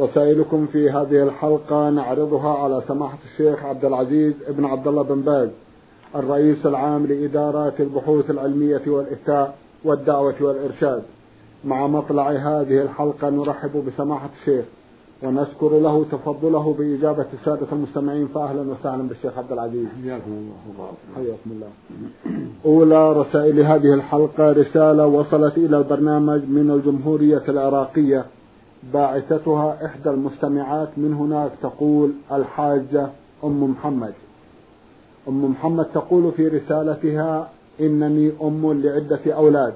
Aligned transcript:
رسائلكم 0.00 0.66
في 0.66 0.90
هذه 0.90 1.22
الحلقة 1.22 1.90
نعرضها 1.90 2.58
على 2.58 2.82
سماحة 2.88 3.18
الشيخ 3.32 3.64
عبد 3.64 3.84
العزيز 3.84 4.34
بن 4.48 4.64
عبد 4.64 4.86
الله 4.88 5.02
بن 5.02 5.20
باز 5.20 5.48
الرئيس 6.16 6.66
العام 6.66 7.06
لإدارات 7.06 7.80
البحوث 7.80 8.30
العلمية 8.30 8.82
والإفتاء 8.86 9.56
والدعوة 9.84 10.34
والإرشاد. 10.40 11.02
مع 11.64 11.86
مطلع 11.86 12.30
هذه 12.30 12.82
الحلقة 12.82 13.30
نرحب 13.30 13.84
بسماحة 13.86 14.28
الشيخ 14.40 14.64
ونشكر 15.22 15.78
له 15.78 16.04
تفضله 16.12 16.74
بإجابة 16.78 17.26
السادة 17.40 17.66
المستمعين 17.72 18.26
فأهلا 18.26 18.60
وسهلا 18.60 19.02
بالشيخ 19.08 19.38
عبد 19.38 19.52
العزيز. 19.52 19.86
حياكم 20.04 20.30
الله. 20.30 20.92
حياكم 21.16 21.50
الله. 21.50 21.68
أولى 22.66 23.12
رسائل 23.12 23.60
هذه 23.60 23.94
الحلقة 23.94 24.52
رسالة 24.52 25.06
وصلت 25.06 25.58
إلى 25.58 25.78
البرنامج 25.78 26.42
من 26.48 26.70
الجمهورية 26.70 27.42
العراقية. 27.48 28.24
باعثتها 28.92 29.86
إحدى 29.86 30.10
المستمعات 30.10 30.88
من 30.96 31.14
هناك 31.14 31.50
تقول 31.62 32.12
الحاجة 32.32 33.08
أم 33.44 33.62
محمد. 33.70 34.14
أم 35.28 35.44
محمد 35.44 35.84
تقول 35.84 36.32
في 36.32 36.48
رسالتها 36.48 37.50
إنني 37.80 38.32
أم 38.42 38.82
لعدة 38.82 39.34
أولاد 39.34 39.74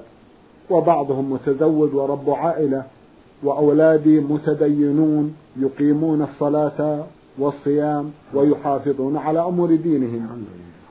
وبعضهم 0.69 1.31
متزوج 1.33 1.95
ورب 1.95 2.29
عائلة 2.29 2.83
وأولادي 3.43 4.19
متدينون 4.19 5.35
يقيمون 5.57 6.21
الصلاة 6.21 7.05
والصيام 7.37 8.11
ويحافظون 8.33 9.17
على 9.17 9.39
أمور 9.39 9.75
دينهم 9.75 10.45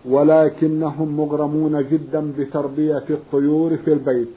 ولكنهم 0.05 1.16
مغرمون 1.16 1.88
جدا 1.91 2.32
بتربية 2.38 3.05
الطيور 3.10 3.77
في 3.77 3.92
البيت. 3.92 4.28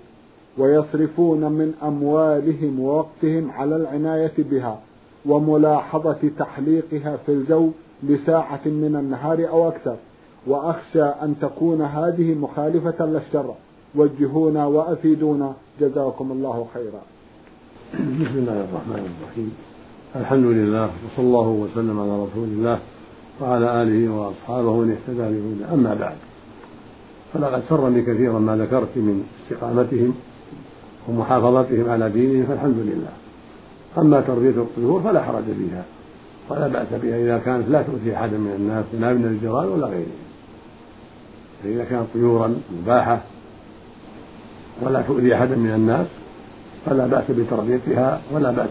ويصرفون 0.58 1.52
من 1.52 1.74
أموالهم 1.84 2.80
ووقتهم 2.80 3.52
على 3.52 3.76
العناية 3.76 4.34
بها 4.38 4.80
وملاحظة 5.26 6.20
تحليقها 6.40 7.18
في 7.26 7.32
الجو 7.32 7.70
لساعة 8.04 8.66
من 8.66 8.96
النهار 9.00 9.50
أو 9.50 9.68
أكثر. 9.68 9.96
وأخشى 10.48 11.04
أن 11.04 11.36
تكون 11.42 11.82
هذه 11.82 12.34
مخالفة 12.34 13.06
للشرع. 13.06 13.56
وجهونا 13.96 14.66
وأفيدونا. 14.66 15.54
جزاكم 15.82 16.32
الله 16.32 16.68
خيرا. 16.74 17.02
بسم 17.94 18.38
الله 18.38 18.66
الرحمن 18.70 19.16
الرحيم. 19.22 19.52
الحمد 20.16 20.46
لله 20.46 20.84
وصلى 20.84 21.26
الله 21.26 21.48
وسلم 21.48 22.00
على 22.00 22.24
رسول 22.24 22.44
الله 22.44 22.80
وعلى 23.42 23.84
آله 23.84 24.14
وأصحابه 24.14 24.76
من 24.76 24.92
اهتدى 24.92 25.40
بهدى 25.40 25.74
أما 25.74 25.94
بعد 25.94 26.16
فلقد 27.34 27.64
سرني 27.70 28.02
كثيرا 28.02 28.40
ما 28.40 28.58
ذكرت 28.58 28.94
من 28.96 29.24
استقامتهم 29.44 30.14
ومحافظتهم 31.08 31.90
على 31.90 32.10
دينهم 32.10 32.46
فالحمد 32.46 32.78
لله. 32.78 33.12
أما 33.98 34.22
تربية 34.22 34.50
الطيور 34.50 35.02
فلا 35.02 35.24
حرج 35.24 35.44
فيها. 35.44 35.84
ولا 36.50 36.68
بأس 36.68 36.88
بها 37.04 37.18
إذا 37.18 37.38
كانت 37.38 37.70
لا 37.70 37.82
تؤذي 37.82 38.16
أحدا 38.16 38.38
من 38.38 38.54
الناس 38.60 38.86
لا 38.94 39.14
من 39.14 39.26
الجيران 39.26 39.68
ولا 39.68 39.88
غيرهم 39.88 40.22
فإذا 41.64 41.84
كانت 41.84 42.06
طيورا 42.14 42.56
مباحة 42.82 43.22
ولا 44.82 45.02
تؤذي 45.02 45.36
أحدا 45.36 45.56
من 45.56 45.74
الناس 45.74 46.08
فلا 46.86 47.08
بأس 47.08 47.24
بتربيتها 47.32 48.22
ولا 48.32 48.52
بأس 48.52 48.70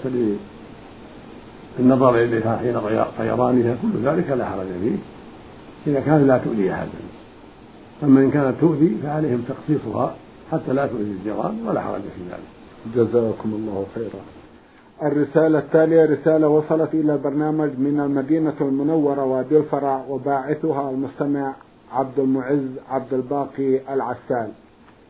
بالنظر 1.79 2.15
إليها 2.15 2.57
حين 2.57 2.81
طيرانها. 3.19 3.77
كل 3.83 4.09
ذلك 4.09 4.31
لا 4.31 4.45
حرج 4.49 4.67
فيه. 4.83 4.97
إذا 5.87 6.01
كانت 6.01 6.27
لا 6.27 6.39
تؤذي 6.39 6.73
أحدا. 6.73 7.01
أما 8.03 8.21
إن 8.21 8.31
كانت 8.31 8.55
تؤذي 8.61 8.97
فعليهم 9.03 9.45
تخصيصها. 9.49 10.15
حتى 10.53 10.73
لا 10.73 10.87
تؤذي 10.87 11.03
الجيران 11.03 11.67
ولا 11.67 11.81
حرج 11.81 12.01
في 12.01 12.23
ذلك. 12.31 12.49
جزاكم 12.97 13.51
الله 13.55 13.87
خيرا. 13.95 14.21
الرسالة 15.03 15.59
التالية 15.59 16.05
رسالة 16.05 16.49
وصلت 16.49 16.95
إلى 16.95 17.13
البرنامج 17.13 17.71
من 17.79 18.01
المدينة 18.01 18.55
المنورة 18.61 19.25
وادي 19.25 19.57
الفرع 19.57 20.05
وباعثها 20.09 20.91
المستمع 20.91 21.55
عبد 21.93 22.19
المعز 22.19 22.69
عبد 22.91 23.15
الباقي 23.15 23.95
العسال. 23.95 24.49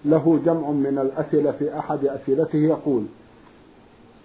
له 0.04 0.40
جمع 0.46 0.70
من 0.70 0.98
الأسئلة 0.98 1.50
في 1.50 1.78
أحد 1.78 2.04
أسئلته 2.04 2.56
يقول 2.58 3.04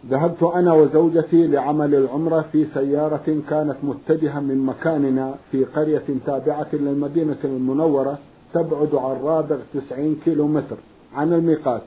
ذهبت 0.09 0.43
أنا 0.43 0.73
وزوجتي 0.73 1.47
لعمل 1.47 1.95
العمرة 1.95 2.45
في 2.51 2.65
سيارة 2.73 3.41
كانت 3.49 3.75
متجهة 3.83 4.39
من 4.39 4.65
مكاننا 4.65 5.35
في 5.51 5.65
قرية 5.65 6.03
تابعة 6.25 6.67
للمدينة 6.73 7.37
المنورة 7.43 8.17
تبعد 8.53 8.95
عن 8.95 9.15
رابغ 9.23 9.57
90 9.73 10.15
كيلو 10.25 10.47
متر 10.47 10.77
عن 11.15 11.33
الميقات 11.33 11.81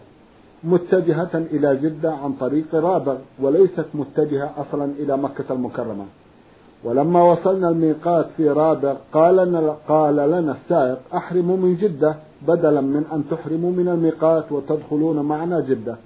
متجهة 0.65 1.31
إلى 1.35 1.77
جدة 1.77 2.13
عن 2.13 2.33
طريق 2.33 2.75
رابغ 2.75 3.17
وليست 3.41 3.87
متجهة 3.95 4.51
أصلا 4.59 4.85
إلى 4.85 5.17
مكة 5.17 5.45
المكرمة. 5.51 6.05
ولما 6.85 7.23
وصلنا 7.23 7.69
الميقات 7.69 8.27
في 8.37 8.49
رابغ 8.49 8.95
قال 9.13 9.37
لنا, 9.37 9.77
قال 9.89 10.17
لنا 10.17 10.53
السائق 10.53 10.99
أحرموا 11.15 11.57
من 11.57 11.77
جدة 11.77 12.15
بدلا 12.49 12.81
من 12.81 13.05
أن 13.13 13.25
تحرموا 13.31 13.73
من 13.73 13.89
الميقات 13.89 14.53
وتدخلون 14.53 15.21
معنا 15.21 15.61
جدة. 15.61 15.97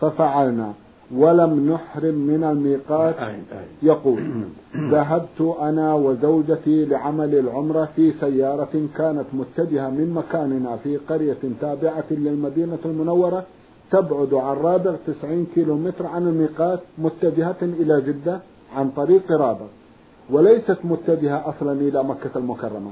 ففعلنا. 0.00 0.72
ولم 1.16 1.72
نحرم 1.72 2.14
من 2.14 2.44
الميقات. 2.44 3.14
يقول 3.82 4.22
ذهبت 4.94 5.56
أنا 5.60 5.94
وزوجتي 5.94 6.84
لعمل 6.84 7.34
العمرة 7.34 7.88
في 7.96 8.12
سيارة 8.20 8.88
كانت 8.98 9.24
متجهة 9.32 9.90
من 9.90 10.14
مكاننا 10.14 10.76
في 10.76 10.96
قرية 10.96 11.42
تابعة 11.60 12.04
للمدينة 12.10 12.78
المنورة 12.84 13.44
تبعد 13.90 14.34
عن 14.34 14.56
رابغ 14.56 14.96
90 15.06 15.46
كيلو 15.54 15.76
متر 15.76 16.06
عن 16.06 16.22
الميقات 16.22 16.80
متجهة 16.98 17.56
إلى 17.62 18.00
جدة 18.00 18.40
عن 18.76 18.90
طريق 18.90 19.32
رابغ 19.32 19.66
وليست 20.30 20.78
متجهة 20.84 21.48
أصلا 21.48 21.72
إلى 21.72 22.04
مكة 22.04 22.30
المكرمة. 22.36 22.90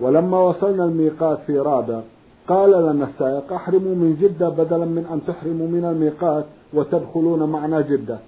ولما 0.00 0.38
وصلنا 0.38 0.84
الميقات 0.84 1.38
في 1.46 1.58
رابغ 1.58 2.00
قال 2.48 2.70
لنا 2.70 3.04
السائق 3.04 3.52
أحرموا 3.52 3.94
من 3.94 4.16
جدة 4.20 4.48
بدلا 4.48 4.84
من 4.84 5.06
أن 5.12 5.20
تحرموا 5.26 5.68
من 5.68 5.84
الميقات 5.84 6.44
وتدخلون 6.72 7.42
معنا 7.50 7.80
جدة. 7.80 8.18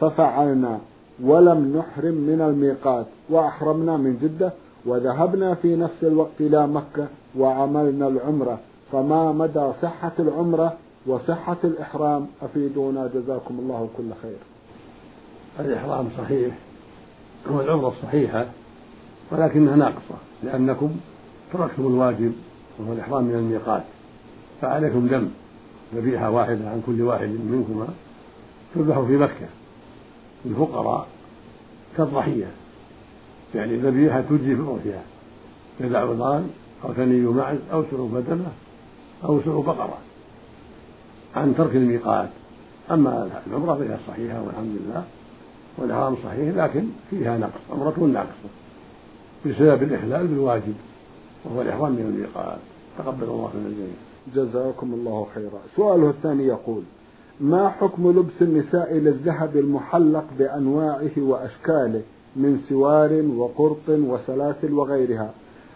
ففعلنا 0.00 0.78
ولم 1.22 1.76
نحرم 1.76 2.14
من 2.14 2.40
الميقات 2.40 3.06
وأحرمنا 3.30 3.96
من 3.96 4.18
جدة 4.22 4.52
وذهبنا 4.86 5.54
في 5.54 5.76
نفس 5.76 6.04
الوقت 6.04 6.40
إلى 6.40 6.66
مكة 6.66 7.06
وعملنا 7.38 8.08
العمرة. 8.08 8.58
فما 8.92 9.32
مدى 9.32 9.72
صحة 9.82 10.12
العمرة 10.18 10.72
وصحة 11.06 11.56
الإحرام؟ 11.64 12.26
أفيدونا 12.42 13.10
جزاكم 13.14 13.58
الله 13.58 13.88
كل 13.96 14.10
خير. 14.22 14.38
الإحرام 15.60 16.08
صحيح 16.18 16.54
هو 17.50 17.60
العمرة 17.60 17.88
الصحيحة 17.88 18.46
ولكنها 19.32 19.76
ناقصة 19.76 20.14
لأنكم 20.42 20.90
تركتم 21.52 21.86
الواجب 21.86 22.32
وهو 22.78 22.92
الإحرام 22.92 23.24
من 23.24 23.34
الميقات. 23.34 23.82
فعليكم 24.60 25.06
دم 25.06 25.28
ذبيحة 25.94 26.30
واحدة 26.30 26.70
عن 26.70 26.82
كل 26.86 27.02
واحد 27.02 27.28
منكما 27.28 27.88
تذبح 28.74 29.00
في 29.00 29.16
مكة. 29.16 29.46
للفقراء 30.44 31.06
كالضحية. 31.96 32.50
يعني 33.54 33.76
ذبيحة 33.76 34.20
تجزي 34.20 34.56
في 34.56 34.62
الأضحية 34.62 35.02
جذع 35.80 35.98
عظام 35.98 36.48
أو 36.84 36.92
ثني 36.92 37.20
معز 37.20 37.58
أو 37.72 37.84
سلو 37.90 38.06
بدنة 38.06 38.52
أو 39.24 39.40
سلو 39.42 39.62
بقرة 39.62 39.98
عن 41.36 41.54
ترك 41.56 41.76
الميقات. 41.76 42.28
أما 42.90 43.40
العمرة 43.46 43.74
فهي 43.74 43.96
صحيحة 44.08 44.42
والحمد 44.42 44.76
لله 44.80 45.04
والإحرام 45.78 46.16
صحيح 46.24 46.56
لكن 46.56 46.84
فيها 47.10 47.38
نقص 47.38 47.60
عمرة 47.70 48.08
ناقصة 48.12 48.50
بسبب 49.46 49.82
الإخلال 49.82 50.26
بالواجب. 50.26 50.74
وهو 51.50 51.62
الإحرام 51.62 51.92
من 51.92 52.00
الميقات 52.00 52.58
تقبل 52.98 53.24
الله 53.24 53.50
من 53.54 53.66
الجميع. 53.66 53.96
جزاكم 54.34 54.94
الله 54.94 55.26
خيرا. 55.34 55.60
سؤاله 55.76 56.10
الثاني 56.10 56.46
يقول 56.46 56.82
ما 57.40 57.68
حكم 57.68 58.10
لبس 58.10 58.42
النساء 58.42 58.94
للذهب 58.94 59.56
المحلق 59.56 60.24
بأنواعه 60.38 61.10
وأشكاله 61.18 62.02
من 62.36 62.60
سوار 62.68 63.22
وقرط 63.36 63.88
وسلاسل 63.88 64.72
وغيرها؟ 64.72 65.30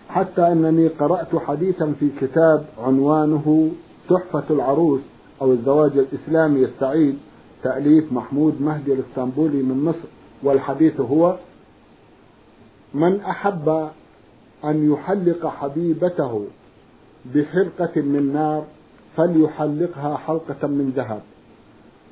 حتى 0.08 0.52
أنني 0.52 0.88
قرأت 0.88 1.36
حديثا 1.36 1.92
في 2.00 2.08
كتاب 2.20 2.64
عنوانه 2.78 3.70
تحفة 4.08 4.44
العروس 4.50 5.00
أو 5.42 5.52
الزواج 5.52 5.98
الإسلامي 5.98 6.64
السعيد 6.64 7.18
تأليف 7.62 8.12
محمود 8.12 8.62
مهدي 8.62 8.92
الإسطنبولي 8.92 9.62
من 9.62 9.84
مصر 9.84 10.08
والحديث 10.42 11.00
هو 11.00 11.36
من 12.94 13.20
أحب 13.20 13.88
أن 14.64 14.92
يحلق 14.92 15.46
حبيبته 15.46 16.44
بحرقة 17.34 18.00
من 18.00 18.32
نار 18.32 18.64
فليحلقها 19.16 20.16
حلقة 20.16 20.68
من 20.68 20.92
ذهب. 20.96 21.20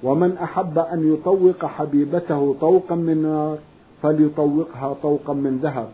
ومن 0.03 0.37
أحب 0.37 0.79
أن 0.79 1.13
يطوق 1.15 1.65
حبيبته 1.65 2.57
طوقا 2.61 2.95
من 2.95 3.23
نار 3.23 3.59
فليطوقها 4.03 4.97
طوقا 5.03 5.33
من 5.33 5.59
ذهب. 5.59 5.89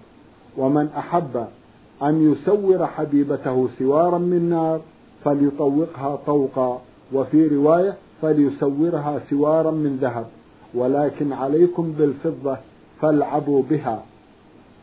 ومن 0.57 0.89
أحب 0.99 1.47
أن 2.03 2.33
يسور 2.33 2.87
حبيبته 2.87 3.69
سوارا 3.79 4.19
من 4.19 4.51
نار 4.51 4.81
فليطوقها 5.25 6.19
طوقا. 6.27 6.81
وفي 7.13 7.47
رواية 7.47 7.97
فليسورها 8.23 9.21
سوارا 9.31 9.71
من 9.71 9.99
ذهب. 10.01 10.27
ولكن 10.75 11.33
عليكم 11.33 11.93
بالفضة 11.99 12.57
فالعبوا 13.01 13.63
بها. 13.71 14.03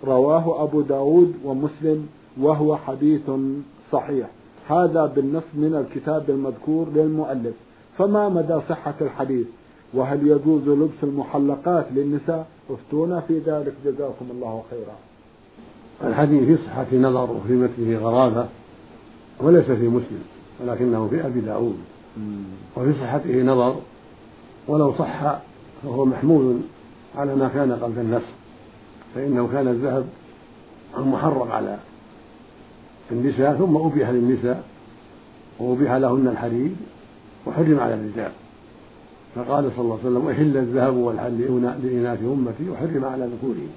رواه 0.04 0.64
أبو 0.64 0.82
داود 0.82 1.34
ومسلم 1.46 2.08
وهو 2.40 2.78
حديث 2.78 3.22
صحيح. 3.92 4.28
هذا 4.68 5.06
بالنص 5.06 5.44
من 5.54 5.76
الكتاب 5.76 6.30
المذكور 6.30 6.88
للمؤلف. 6.96 7.54
فما 7.98 8.30
مدى 8.30 8.60
صحة 8.70 8.96
الحديث؟ 9.02 9.48
وهل 9.94 10.28
يجوز 10.28 10.68
لبس 10.68 11.04
المحلقات 11.04 11.86
للنساء؟ 11.96 12.48
افتونا 12.70 13.20
في 13.20 13.40
ذلك. 13.40 13.74
جزاكم 13.86 14.26
الله 14.32 14.64
خيرا. 14.70 14.96
الحديث 16.12 16.44
في 16.44 16.58
صحة 16.68 16.96
نظر 16.96 17.32
وفي 17.32 17.54
متنه 17.54 18.00
غرابة 18.00 18.46
وليس 19.40 19.66
في 19.66 19.88
مسلم 19.88 20.24
ولكنه 20.60 21.08
في 21.08 21.26
أبي 21.26 21.42
داود. 21.42 21.78
وفي 22.78 22.94
صحته 22.94 23.44
نظر 23.44 23.76
ولو 24.68 24.94
صح 25.00 25.40
فهو 25.84 26.06
محمول 26.06 26.58
على 27.18 27.36
ما 27.36 27.48
كان 27.48 27.72
قبل 27.72 28.00
النص 28.00 28.22
فإنه 29.16 29.50
كان 29.54 29.68
الذهب 29.68 30.06
محرم 30.98 31.52
على 31.52 31.78
النساء 33.12 33.56
ثم 33.56 33.78
أبيح 33.78 34.10
للنساء 34.10 34.64
وأبيح 35.60 35.94
لهن 35.94 36.28
الحديد 36.28 36.76
وحرم 37.46 37.80
على 37.80 37.94
الرجال. 37.94 38.32
فقال 39.36 39.72
صلى 39.76 39.82
الله 39.82 40.00
عليه 40.00 40.10
وسلم 40.10 40.30
أحل 40.30 40.58
الذهب 40.58 40.96
والحل 40.96 41.40
لإناث 41.84 42.20
أمتي 42.24 42.70
وحرم 42.70 43.06
على 43.06 43.26
ذكورهم. 43.26 43.70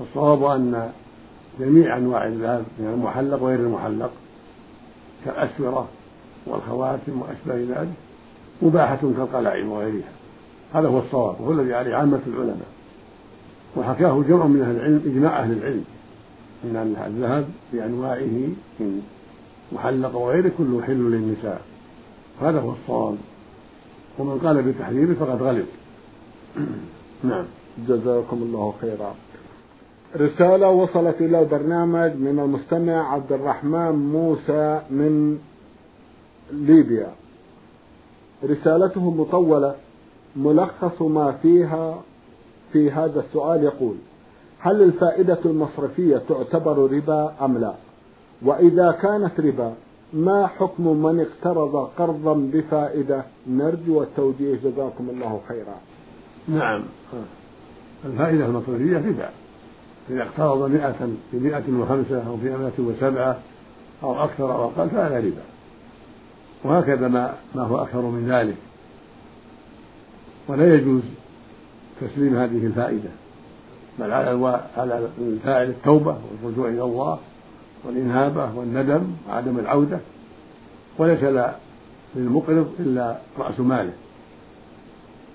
والصواب 0.00 0.44
أن 0.44 0.92
جميع 1.60 1.96
أنواع 1.96 2.26
الذهب 2.26 2.64
من 2.78 2.84
يعني 2.84 2.96
المحلق 2.96 3.42
وغير 3.42 3.58
المحلق 3.58 4.10
كالأسورة 5.24 5.88
والخواتم 6.46 7.22
وأشباه 7.22 7.80
ذلك 7.80 7.94
مباحة 8.62 8.96
كالقلائم 8.96 9.72
وغيرها. 9.72 10.12
هذا 10.74 10.88
هو 10.88 10.98
الصواب 10.98 11.40
وهو 11.40 11.52
الذي 11.52 11.74
عليه 11.74 11.94
عامة 11.94 12.20
العلماء. 12.26 12.69
وحكاه 13.76 14.22
جمع 14.28 14.46
من 14.46 14.62
أهل 14.62 14.76
العلم 14.76 15.02
إجماع 15.06 15.42
أهل 15.42 15.52
العلم. 15.52 15.84
أن 16.64 16.96
الذهب 17.06 17.48
بأنواعه 17.72 18.48
من 18.80 19.02
محلق 19.72 20.16
وغيره 20.16 20.52
كله 20.58 20.82
حل 20.82 21.10
للنساء. 21.10 21.62
هذا 22.40 22.60
هو 22.60 22.72
الصواب. 22.72 23.16
ومن 24.18 24.38
قال 24.38 24.62
بتحريمه 24.62 25.14
فقد 25.14 25.42
غلط 25.42 25.66
نعم. 27.24 27.44
جزاكم 27.88 28.36
الله 28.36 28.74
خيرا. 28.80 29.14
رسالة 30.16 30.68
وصلت 30.68 31.20
إلى 31.20 31.40
البرنامج 31.40 32.12
من 32.16 32.40
المستمع 32.44 33.12
عبد 33.12 33.32
الرحمن 33.32 33.92
موسى 33.92 34.82
من 34.90 35.38
ليبيا. 36.52 37.08
رسالته 38.44 39.10
مطولة 39.10 39.74
ملخص 40.36 41.02
ما 41.02 41.32
فيها 41.32 42.02
في 42.72 42.90
هذا 42.90 43.20
السؤال 43.20 43.64
يقول 43.64 43.96
هل 44.60 44.82
الفائدة 44.82 45.38
المصرفية 45.44 46.22
تعتبر 46.28 46.92
ربا 46.92 47.34
أم 47.42 47.58
لا؟ 47.58 47.74
وإذا 48.42 48.92
كانت 49.02 49.40
ربا 49.40 49.74
ما 50.12 50.46
حكم 50.46 51.02
من 51.02 51.20
اقترض 51.20 51.76
قرضا 51.98 52.34
بفائدة؟ 52.34 53.24
نرجو 53.46 54.02
التوجيه 54.02 54.56
جزاكم 54.64 55.10
الله 55.10 55.40
خيرا. 55.48 55.74
نعم. 56.48 56.82
الفائدة 58.04 58.46
المصرفية 58.46 58.96
ربا. 58.96 59.30
إذا 60.10 60.22
اقترض 60.22 60.70
مئة 60.70 61.08
بمئة 61.32 61.80
وخمسة 61.80 62.26
أو 62.26 62.36
بمئة 62.36 62.72
وسبعة 62.78 63.38
أو 64.02 64.24
أكثر 64.24 64.54
أو 64.54 64.64
أقل 64.64 64.90
فهذا 64.90 65.18
ربا. 65.18 65.42
وهكذا 66.64 67.08
ما 67.08 67.34
ما 67.54 67.62
هو 67.62 67.82
أكثر 67.82 68.00
من 68.00 68.32
ذلك. 68.32 68.56
ولا 70.48 70.74
يجوز 70.74 71.02
تسليم 72.00 72.36
هذه 72.36 72.66
الفائدة. 72.66 73.10
بل 73.98 74.12
على 74.12 74.60
على 74.76 75.08
الفاعل 75.18 75.68
التوبة 75.68 76.16
والرجوع 76.42 76.68
إلى 76.68 76.82
الله 76.82 77.18
والإنابة 77.84 78.54
والندم 78.54 79.02
وعدم 79.28 79.58
العودة. 79.58 79.98
وليس 80.98 81.20
للمقرض 82.16 82.74
إلا 82.80 83.16
رأس 83.38 83.60
ماله. 83.60 83.92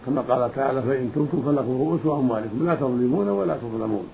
كما 0.05 0.21
قال 0.21 0.55
تعالى 0.55 0.81
فإن 0.81 1.11
تبتم 1.15 1.41
فلكم 1.45 1.71
رؤوس 1.71 2.01
أموالكم 2.05 2.65
لا 2.65 2.75
تظلمون 2.75 3.29
ولا 3.29 3.57
تظلمون. 3.57 4.07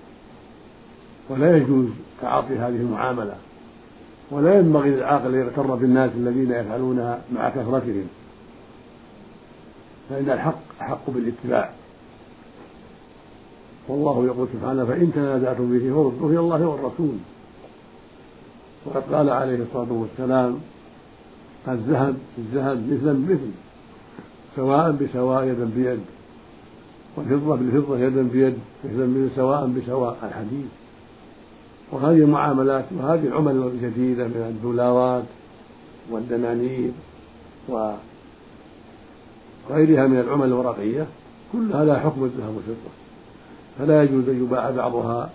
ولا 1.28 1.56
يجوز 1.56 1.86
تعاطي 2.20 2.58
هذه 2.58 2.68
المعاملة. 2.68 3.34
ولا 4.30 4.58
ينبغي 4.58 4.90
للعاقل 4.90 5.34
أن 5.34 5.40
يغتر 5.40 5.74
بالناس 5.74 6.10
الذين 6.16 6.50
يفعلونها 6.50 7.20
مع 7.32 7.50
كثرتهم. 7.50 8.08
فإن 10.10 10.30
الحق 10.30 10.60
أحق 10.80 11.10
بالاتباع. 11.10 11.70
والله 13.88 14.26
يقول 14.26 14.48
سبحانه 14.52 14.84
فإن 14.84 15.12
تنازعتم 15.14 15.78
به 15.78 15.94
فردوا 15.94 16.30
إلى 16.30 16.38
الله 16.38 16.66
والرسول. 16.66 17.14
وقد 18.86 19.02
قال 19.14 19.30
عليه 19.30 19.62
الصلاة 19.62 19.92
والسلام 19.92 20.58
الذهب 21.68 22.16
الذهب 22.38 22.92
مثلا 22.92 23.12
بمثل 23.12 23.50
سواء 24.56 24.92
بسواء 24.92 25.44
يدا 25.44 25.70
بيد 25.76 26.00
والفضة 27.16 27.56
بالفضة 27.56 27.98
يدا 27.98 28.22
بيد 28.22 28.58
مثلا 28.84 29.06
مثل 29.06 29.30
سواء 29.36 29.66
بسواء. 29.66 30.16
الحديث 30.22 30.66
وهذه 31.92 32.16
المعاملات 32.16 32.84
وهذه 32.98 33.26
العمل 33.26 33.56
الجديدة 33.56 34.24
من 34.24 34.46
الدولارات 34.48 35.24
والدنانير 36.10 36.90
وغيرها 37.68 37.98
من 40.06 40.18
العمل 40.18 40.46
الورقية 40.46 41.06
كل 41.52 41.72
هذا 41.72 41.98
حكم 41.98 42.24
الذهب 42.24 42.54
والفضة 42.56 43.01
فلا 43.78 44.02
يجوز 44.02 44.28
أن 44.28 44.44
يباع 44.44 44.70
بعضها 44.70 45.30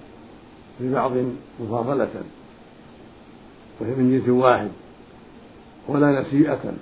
ببعض 0.80 1.12
مفاضلة 1.60 2.10
وهي 3.80 3.92
من 3.95 4.12
جنس 4.12 4.30
واحد 4.30 4.69
ولا 5.88 6.21
نسيئة 6.21 6.73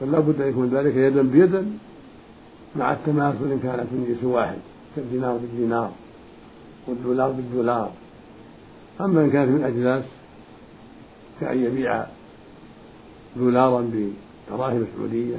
بل 0.00 0.12
لا 0.12 0.20
بد 0.20 0.40
أن 0.40 0.48
يكون 0.48 0.68
ذلك 0.68 0.96
يدا 0.96 1.22
بيدا 1.22 1.66
مع 2.76 2.92
التماثل 2.92 3.44
إن 3.44 3.60
كانت 3.62 3.92
من 3.92 4.04
جنس 4.08 4.24
واحد 4.24 4.58
كالدينار 4.96 5.36
بالدينار 5.36 5.90
والدولار 6.86 7.30
بالدولار. 7.30 7.90
أما 9.00 9.20
إن 9.20 9.30
كانت 9.30 9.50
من 9.50 9.64
أجناس 9.64 10.04
كأن 11.40 11.64
يبيع 11.64 12.04
دولارا 13.36 13.90
بدراهم 14.50 14.86
سعودية 14.96 15.36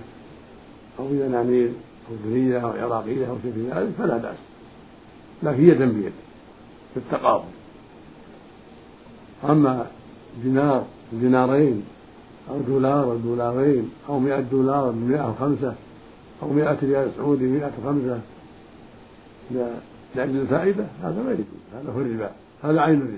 أو 0.99 1.07
بدنانير 1.07 1.71
أردنية 2.11 2.57
أو 2.57 2.69
عراقية 2.69 3.29
أو 3.29 3.37
شيء 3.43 3.71
ذلك 3.75 3.89
فلا 3.97 4.17
بأس. 4.17 4.48
لكن 5.43 5.69
يدا 5.69 5.85
بيد 5.85 6.13
بالتقابل 6.95 7.49
أما 9.49 9.85
دينار 10.43 10.85
دينارين 11.13 11.83
أو 12.49 12.59
دولار 12.59 13.15
دولارين 13.15 13.91
أو 14.09 14.19
مئة 14.19 14.39
دولار 14.39 14.91
بمئة 14.91 15.29
وخمسة 15.29 15.75
أو 16.43 16.49
مئة 16.53 16.77
ريال 16.83 17.11
سعودي 17.17 17.45
مئة 17.45 17.71
وخمسة 17.83 18.21
لأجل 20.15 20.41
الفائدة 20.41 20.85
هذا 21.03 21.23
ما 21.23 21.31
يجوز 21.31 21.45
هذا 21.73 21.91
هو 21.91 22.01
الربا 22.01 22.31
هذا 22.63 22.81
عين 22.81 22.95
الربا. 22.95 23.17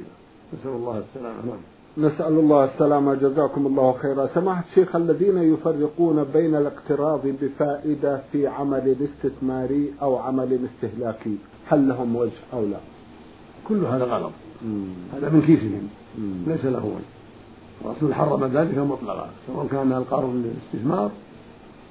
نسأل 0.54 0.72
الله 0.72 1.04
السلامة 1.10 1.46
نعم 1.46 1.60
نسأل 1.98 2.34
الله 2.34 2.66
السلامة. 2.66 3.14
جزاكم 3.14 3.68
الله 3.68 3.98
خيرا. 4.02 4.28
سماحة 4.28 4.64
الشيخ 4.70 4.96
الذين 4.96 5.38
يفرقون 5.38 6.24
بين 6.24 6.56
الاقتراض 6.56 7.22
بفائدة 7.42 8.22
في 8.32 8.48
عمل 8.48 8.96
استثماري 9.02 9.94
أو 10.02 10.18
عمل 10.18 10.60
استهلاكي 10.66 11.36
هل 11.68 11.88
لهم 11.88 12.16
وجه 12.16 12.32
أو 12.54 12.66
لا؟ 12.66 12.78
كل 13.68 13.86
هذا 13.86 14.04
غلط. 14.04 14.32
هذا 15.14 15.30
من 15.30 15.42
كيسهم 15.42 15.88
ليس 16.48 16.66
له 16.66 16.86
وجه. 16.86 17.12
الرسول 17.86 18.14
حرم 18.14 18.46
ذلك 18.46 18.78
مطلقا 18.78 19.30
سواء 19.48 19.68
كان 19.68 19.92
القرض 19.92 20.34
للاستثمار 20.36 21.12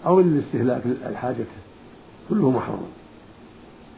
أو 0.06 0.20
للاستهلاك 0.20 0.82
الحاجة. 1.06 1.44
كله 2.30 2.50
محرم 2.50 2.82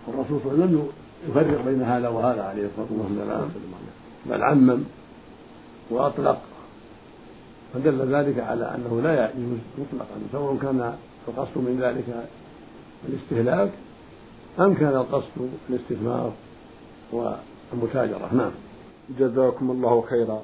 والرسول 0.07 0.41
صلى 0.45 0.53
الله 0.53 0.65
عليه 0.65 0.75
وسلم 0.77 0.87
يفرق 1.29 1.65
بين 1.65 1.83
هذا 1.83 2.09
وهذا 2.09 2.43
عليه 2.43 2.67
الصلاة 2.67 3.03
والسلام 3.03 3.49
بل 4.27 4.43
عمم 4.43 4.81
وأطلق. 5.91 6.39
فدل 7.75 8.15
ذلك 8.15 8.39
على 8.39 8.75
أنه 8.75 9.01
لا 9.01 9.31
يجوز 9.31 9.59
مطلقا. 9.79 10.15
سواء 10.33 10.57
كان 10.57 10.95
القصد 11.29 11.59
من 11.59 11.79
ذلك 11.83 12.29
الاستهلاك 13.09 13.71
أم 14.61 14.75
كان 14.75 14.97
القصد 14.97 15.49
الاستثمار 15.71 16.33
والمتاجرة. 17.13 18.35
نعم. 18.35 18.51
جزاكم 19.19 19.71
الله 19.71 20.05
خيرا. 20.11 20.43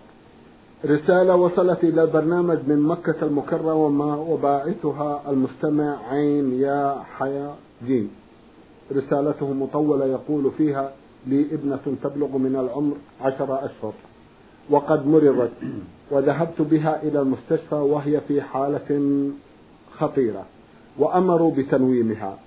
رسالة 0.84 1.36
وصلت 1.36 1.84
إلى 1.84 2.02
البرنامج 2.02 2.58
من 2.66 2.80
مكة 2.82 3.16
المكرمة 3.22 4.20
وباعثها 4.20 5.22
المستمع 5.30 5.96
عين 6.10 6.60
يا 6.60 7.02
حيا 7.18 7.54
جيم 7.86 8.10
رسالته 8.92 9.52
مطولة 9.52 10.06
يقول 10.06 10.52
فيها 10.58 10.92
لي 11.26 11.54
ابنة 11.54 11.96
تبلغ 12.02 12.38
من 12.38 12.56
العمر 12.56 12.96
عشر 13.20 13.64
أشهر. 13.64 13.92
وقد 14.70 15.06
مرضت 15.06 15.50
وذهبت 16.10 16.62
بها 16.62 17.02
إلى 17.02 17.20
المستشفى 17.20 17.74
وهي 17.74 18.20
في 18.28 18.42
حالة 18.42 19.30
خطيرة 19.98 20.44
وأمروا 20.98 21.50
بتنويمها. 21.50 22.38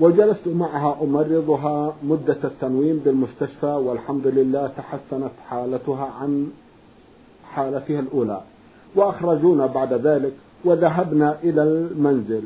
وجلست 0.00 0.48
معها 0.48 0.96
أمرضها 1.02 1.94
مدة 2.02 2.36
التنويم 2.44 3.02
بالمستشفى 3.04 3.66
والحمد 3.66 4.26
لله 4.26 4.70
تحسنت 4.76 5.30
حالتها 5.48 6.10
عن 6.20 6.50
حالتها 7.44 8.00
الأولى. 8.00 8.40
وأخرجونا 8.96 9.66
بعد 9.66 9.92
ذلك 9.92 10.32
وذهبنا 10.64 11.36
إلى 11.42 11.62
المنزل. 11.62 12.42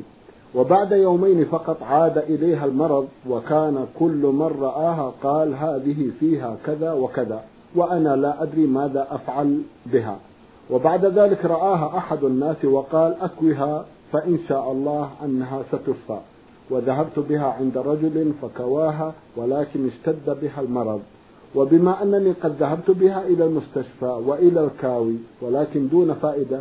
وبعد 0.54 0.92
يومين 0.92 1.44
فقط 1.44 1.82
عاد 1.82 2.18
إليها 2.18 2.64
المرض 2.64 3.08
وكان 3.28 3.86
كل 3.98 4.22
من 4.22 4.56
رآها 4.60 5.12
قال 5.22 5.54
هذه 5.54 6.10
فيها 6.20 6.56
كذا 6.66 6.92
وكذا. 6.92 7.44
وأنا 7.74 8.16
لا 8.16 8.42
أدري 8.42 8.66
ماذا 8.66 9.06
أفعل 9.10 9.62
بها. 9.86 10.18
وبعد 10.70 11.06
ذلك 11.06 11.44
رآها 11.44 11.98
أحد 11.98 12.24
الناس 12.24 12.64
وقال 12.64 13.16
أكوها 13.20 13.84
فإن 14.12 14.38
شاء 14.48 14.72
الله 14.72 15.10
أنها 15.24 15.62
ستشفى 15.68 16.18
وذهبت 16.70 17.18
بها 17.18 17.46
عند 17.46 17.78
رجل 17.78 18.32
فكواها 18.42 19.12
ولكن 19.36 19.86
اشتد 19.86 20.38
بها 20.42 20.60
المرض. 20.60 21.00
وبما 21.54 22.02
أنني 22.02 22.32
قد 22.32 22.56
ذهبت 22.60 22.90
بها 22.90 23.26
إلى 23.26 23.44
المستشفى 23.44 24.20
وإلى 24.26 24.64
الكاوي 24.64 25.16
ولكن 25.40 25.88
دون 25.88 26.14
فائدة 26.14 26.60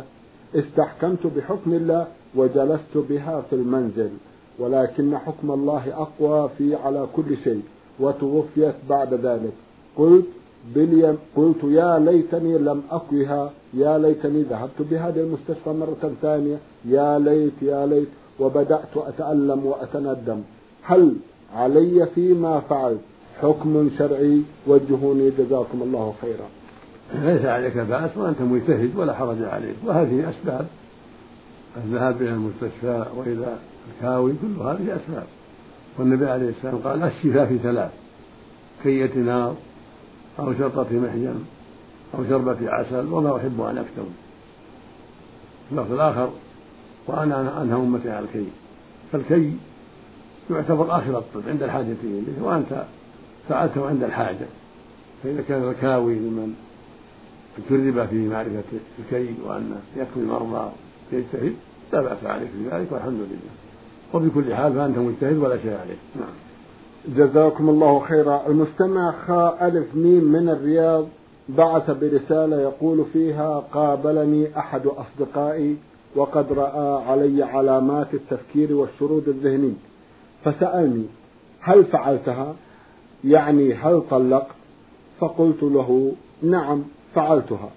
استحكمت 0.54 1.26
بحكم 1.36 1.72
الله 1.72 2.06
وجلست 2.34 2.96
بها 2.96 3.42
في 3.50 3.56
المنزل. 3.56 4.10
ولكن 4.58 5.18
حكم 5.18 5.50
الله 5.50 5.82
أقوى 5.94 6.50
في 6.58 6.74
على 6.74 7.06
كل 7.16 7.36
شيء 7.44 7.62
وتوفيت 8.00 8.74
بعد 8.90 9.14
ذلك. 9.14 9.52
قلت 9.96 10.26
باليم 10.74 11.18
قلت 11.36 11.64
يا 11.64 11.98
ليتني 11.98 12.58
لم 12.58 12.82
أكوها 12.90 13.50
يا 13.74 13.98
ليتني 13.98 14.42
ذهبت 14.42 14.82
بها 14.90 15.10
للمستشفى 15.10 15.70
مرة 15.70 16.12
ثانية 16.22 16.56
يا 16.84 17.18
ليت 17.18 17.62
يا 17.62 17.86
ليت 17.86 18.08
وبدأت 18.40 18.96
أتألم 18.96 19.66
وأتندم. 19.66 20.40
هل 20.82 21.14
علي 21.54 22.06
فيما 22.14 22.60
فعلت؟ 22.60 23.00
حكم 23.42 23.90
شرعي 23.98 24.42
وجهوني 24.66 25.30
جزاكم 25.38 25.82
الله 25.82 26.14
خيرا. 26.22 26.48
ليس 27.24 27.44
عليك 27.44 27.78
بأس 27.78 28.16
وأنت 28.16 28.40
مجتهد 28.40 28.96
ولا 28.96 29.14
حرج 29.14 29.42
عليك 29.42 29.76
وهذه 29.86 30.30
أسباب. 30.30 30.66
الذهاب 31.76 32.22
إلى 32.22 32.30
المستشفى 32.30 33.04
وإلى 33.16 33.56
الكاوي 33.88 34.32
كل 34.32 34.62
هذه 34.62 34.96
أسباب. 34.96 35.26
والنبي 35.98 36.26
عليه 36.26 36.48
السلام 36.48 36.76
قال 36.84 37.02
الشفاء 37.02 37.46
في 37.46 37.58
ثلاث 37.58 37.90
كية 38.82 39.14
نار 39.14 39.54
أو 40.38 40.54
شرطة 40.54 40.86
محجم 40.92 41.38
أو 42.14 42.24
شربة 42.28 42.70
عسل 42.70 43.12
وما 43.12 43.36
أحب 43.36 43.60
أن 43.60 43.78
أكتم 43.78 44.08
اللفظ 45.72 45.92
الآخر 45.92 46.30
وأنا 47.06 47.62
أنهى 47.62 47.76
أمتي 47.76 48.10
على 48.10 48.24
الكي. 48.24 48.46
فالكي 49.12 49.52
يعتبر 50.50 50.98
آخر 50.98 51.18
الطب 51.18 51.48
عند 51.48 51.62
الحاجة 51.62 51.96
إليه 52.04 52.42
وأنت 52.42 52.84
فعلته 53.48 53.88
عند 53.88 54.02
الحاجة. 54.02 54.46
فإذا 55.22 55.42
كان 55.48 55.68
الكاوي 55.70 56.14
لمن 56.14 56.54
جرب 57.70 58.06
في 58.06 58.28
معرفة 58.28 58.62
الكي 58.98 59.34
وأن 59.44 59.80
يكفي 59.96 60.16
المرضى 60.16 60.70
يجتهد 61.12 61.54
لا 61.92 62.00
بأس 62.00 62.24
عليك 62.24 62.48
في 62.48 62.76
ذلك 62.76 62.92
والحمد 62.92 63.20
لله. 63.20 63.52
وبكل 64.14 64.54
حال 64.54 64.72
فأنت 64.72 64.98
مجتهد 64.98 65.36
ولا 65.36 65.56
شيء 65.62 65.76
عليك. 65.76 65.98
نعم. 66.16 66.41
جزاكم 67.08 67.68
الله 67.68 67.98
خيرا. 68.00 68.42
المستمع 68.46 69.12
خاء 69.26 69.66
ألف 69.66 69.94
ميم 69.94 70.24
من 70.24 70.48
الرياض 70.48 71.04
بعث 71.48 71.90
برسالة 71.90 72.60
يقول 72.60 73.04
فيها 73.12 73.58
قابلني 73.72 74.58
أحد 74.58 74.86
أصدقائي 74.86 75.76
وقد 76.16 76.52
رأى 76.52 77.04
علي 77.04 77.42
علامات 77.42 78.14
التفكير 78.14 78.74
والشرود 78.74 79.28
الذهني 79.28 79.74
فسألني 80.44 81.04
هل 81.60 81.84
فعلتها؟ 81.84 82.54
يعني 83.24 83.74
هل 83.74 84.02
طلقت؟ 84.10 84.46
فقلت 85.20 85.62
له 85.62 86.12
نعم 86.42 86.82
فعلتها 87.14 87.70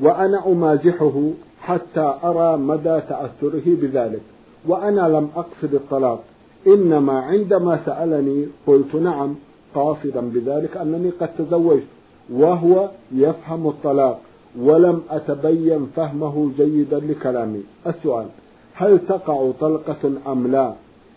وأنا 0.00 0.46
أمازحه 0.46 1.30
حتى 1.60 2.14
أرى 2.24 2.56
مدى 2.56 3.00
تأثره 3.00 3.62
بذلك 3.66 4.22
وأنا 4.66 5.00
لم 5.00 5.30
أقصد 5.36 5.74
الطلاق. 5.74 6.24
إنما 6.66 7.20
عندما 7.20 7.80
سألني 7.86 8.46
قلت 8.66 8.94
نعم 8.94 9.34
قاصدا 9.74 10.20
بذلك 10.20 10.76
أنني 10.76 11.10
قد 11.10 11.28
تزوجت 11.38 11.86
وهو 12.32 12.88
يفهم 13.12 13.66
الطلاق 13.66 14.20
ولم 14.58 15.02
أتبين 15.10 15.86
فهمه 15.96 16.50
جيدا 16.56 16.98
لكلامي. 16.98 17.62
السؤال 17.86 18.26
هل 18.74 18.98
تقع 19.08 19.50
طلقة 19.60 20.12
أم 20.26 20.46
لا؟ 20.46 20.72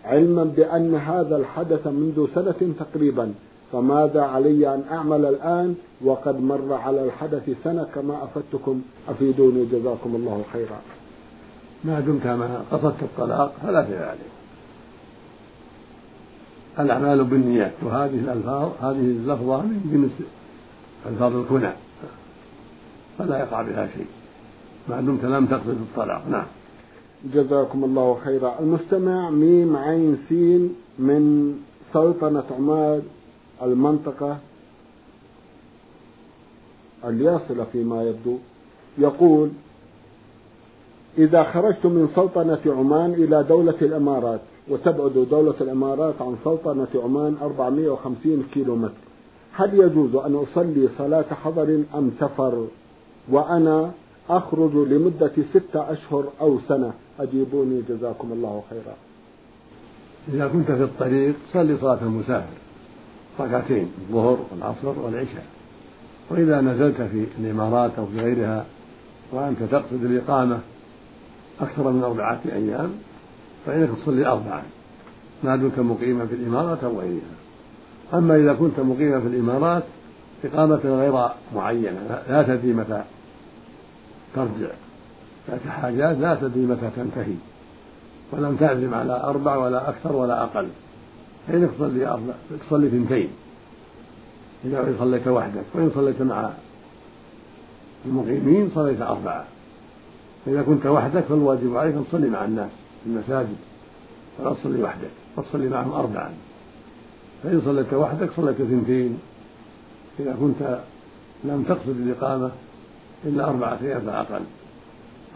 علما 0.06 0.44
بأن 0.44 0.96
هذا 0.96 1.38
الحدث 1.38 1.88
منذ 1.88 2.28
سنة 2.36 2.74
تقريبا 2.80 3.34
فماذا 3.72 4.22
علي 4.22 4.74
أن 4.74 4.84
أعمل 4.92 5.26
الآن؟ 5.26 5.76
وقد 6.06 6.42
مر 6.42 6.74
على 6.74 7.04
الحدث 7.04 7.50
سنة 7.64 7.88
كما 7.96 8.24
أفدتكم. 8.24 8.82
أفيدوني 9.10 9.66
جزاكم 9.66 10.16
الله 10.16 10.44
خيرا. 10.54 10.82
ما 11.84 12.00
دمت 12.00 12.28
ما 12.28 12.62
قصدت 12.72 13.04
الطلاق 13.04 13.54
فلا 13.64 13.86
شيء 13.86 13.98
عليك 13.98 14.43
الأعمال 16.80 17.24
بالنيات 17.24 17.74
وهذه 17.84 18.16
الألفاظ 18.16 18.72
هذه 18.82 19.00
اللفظة 19.00 19.62
من 19.62 19.82
جنس 19.94 20.28
ألفاظ 21.12 21.36
الكنى. 21.36 21.74
فلا 23.18 23.40
يقع 23.40 23.62
بها 23.62 23.88
شيء. 23.88 24.06
ما 24.90 25.02
دمت 25.02 25.26
لم 25.26 25.46
تقصد 25.46 25.70
الطلاق. 25.70 26.28
نعم. 26.30 26.46
جزاكم 27.34 27.84
الله 27.84 28.20
خيرا. 28.24 28.60
المستمع 28.60 29.30
ميم 29.30 29.76
عين 29.76 30.18
سين 30.30 30.76
من 31.00 31.54
سلطنة 31.94 32.44
عمان 32.52 33.02
المنطقة 33.64 34.38
الياصلة 37.06 37.64
فيما 37.72 38.04
يبدو. 38.04 38.38
يقول 38.98 39.50
إذا 41.18 41.44
خرجت 41.44 41.86
من 41.86 42.10
سلطنة 42.16 42.60
عمان 42.66 43.14
إلى 43.14 43.44
دولة 43.44 43.76
الإمارات 43.82 44.40
وتبعد 44.70 45.28
دولة 45.32 45.56
الإمارات 45.62 46.22
عن 46.22 46.36
سلطنة 46.44 46.88
عمان 47.04 47.38
450 47.42 48.44
كيلو 48.54 48.76
متر 48.76 48.94
هل 49.56 49.74
يجوز 49.74 50.16
أن 50.16 50.36
أصلي 50.36 50.90
صلاة 50.98 51.26
حضر 51.44 51.84
أم 51.96 52.12
سفر؟ 52.20 52.66
وأنا 53.30 53.92
أخرج 54.30 54.76
لمدة 54.76 55.32
ستة 55.54 55.92
أشهر 55.92 56.26
أو 56.42 56.60
سنة. 56.68 56.94
أجيبوني 57.20 57.82
جزاكم 57.90 58.32
الله 58.32 58.64
خيرا. 58.70 58.96
إذا 60.34 60.48
كنت 60.48 60.72
في 60.72 60.84
الطريق 60.84 61.36
صلي 61.54 61.78
صلاة 61.78 62.02
المسافر. 62.02 62.58
ركعتين 63.40 63.92
الظهر 64.02 64.38
والعصر 64.52 65.00
والعشاء. 65.00 65.46
وإذا 66.30 66.62
نزلت 66.62 67.02
في 67.02 67.26
الإمارات 67.40 67.92
أو 67.98 68.06
في 68.06 68.20
غيرها 68.20 68.66
وأنت 69.32 69.64
تقصد 69.72 70.04
الإقامة 70.04 70.60
أكثر 71.62 71.92
من 71.92 72.04
أربعة 72.04 72.40
أيام 72.52 72.92
فإنك 73.66 73.90
تصلي 73.98 74.28
أربعا 74.28 74.64
ما 75.44 75.56
دمت 75.56 75.80
مقيما 75.80 76.26
في 76.26 76.36
الإمارات 76.36 76.84
أو 76.84 77.00
غيرها. 77.00 77.36
أما 78.14 78.36
إذا 78.36 78.54
كنت 78.54 78.80
مقيما 78.80 79.20
في 79.20 79.28
الإمارات 79.28 79.84
إقامة 80.46 80.80
غير 80.86 81.30
معينة 81.56 82.22
لا 82.30 82.44
تدري 82.44 82.74
متى 82.74 83.04
ترجع. 84.36 84.72
لك 85.50 85.68
حاجات 85.68 86.18
لا 86.18 86.36
تدري 86.36 86.66
متى 86.66 86.90
تنتهي. 86.96 87.36
ولم 88.32 88.56
تعزم 88.56 88.94
على 88.94 89.24
أربع 89.24 89.56
ولا 89.56 89.90
أكثر 89.90 90.16
ولا 90.16 90.44
أقل. 90.44 90.68
فإنك 91.48 91.70
تصلي 91.78 92.08
أربع 92.08 92.34
تصلي 92.68 92.88
اثنتين. 92.88 93.30
إذا 94.66 94.96
صليت 95.00 95.28
وحدك 95.28 95.64
وإن 95.74 95.92
صليت 95.96 96.22
مع 96.22 96.50
المقيمين 98.06 98.72
صليت 98.76 99.02
أربعة. 99.02 99.46
إذا 100.48 100.62
كنت 100.62 100.86
وحدك 100.86 101.24
فالواجب 101.24 101.78
عليك 101.78 101.96
أن 101.96 102.06
تصلي 102.12 102.30
مع 102.30 102.46
الناس 102.46 102.70
في 103.04 103.10
المساجد. 103.10 103.56
ولا 104.40 104.54
تصلي 104.54 104.84
وحدك 104.84 105.10
فتصلي 105.38 105.70
معهم 105.70 105.92
أربعا. 105.92 106.30
فإن 107.44 107.62
صليت 107.66 107.94
وحدك 107.94 108.30
صليت 108.38 108.62
اثنتين. 108.62 109.20
إذا 110.20 110.36
كنت 110.40 110.80
لم 111.44 111.64
تقصد 111.64 111.90
الإقامة 111.90 112.52
إلا 113.26 113.50
أربعة 113.50 113.78
أيام 113.82 114.02
فأقل 114.02 114.42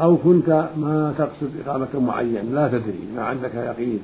أو 0.01 0.17
كنت 0.17 0.49
ما 0.77 1.13
تقصد 1.17 1.51
إقامة 1.65 1.99
معين 1.99 2.55
لا 2.55 2.67
تدري 2.67 2.99
ما 3.15 3.23
عندك 3.23 3.55
يقين. 3.55 3.99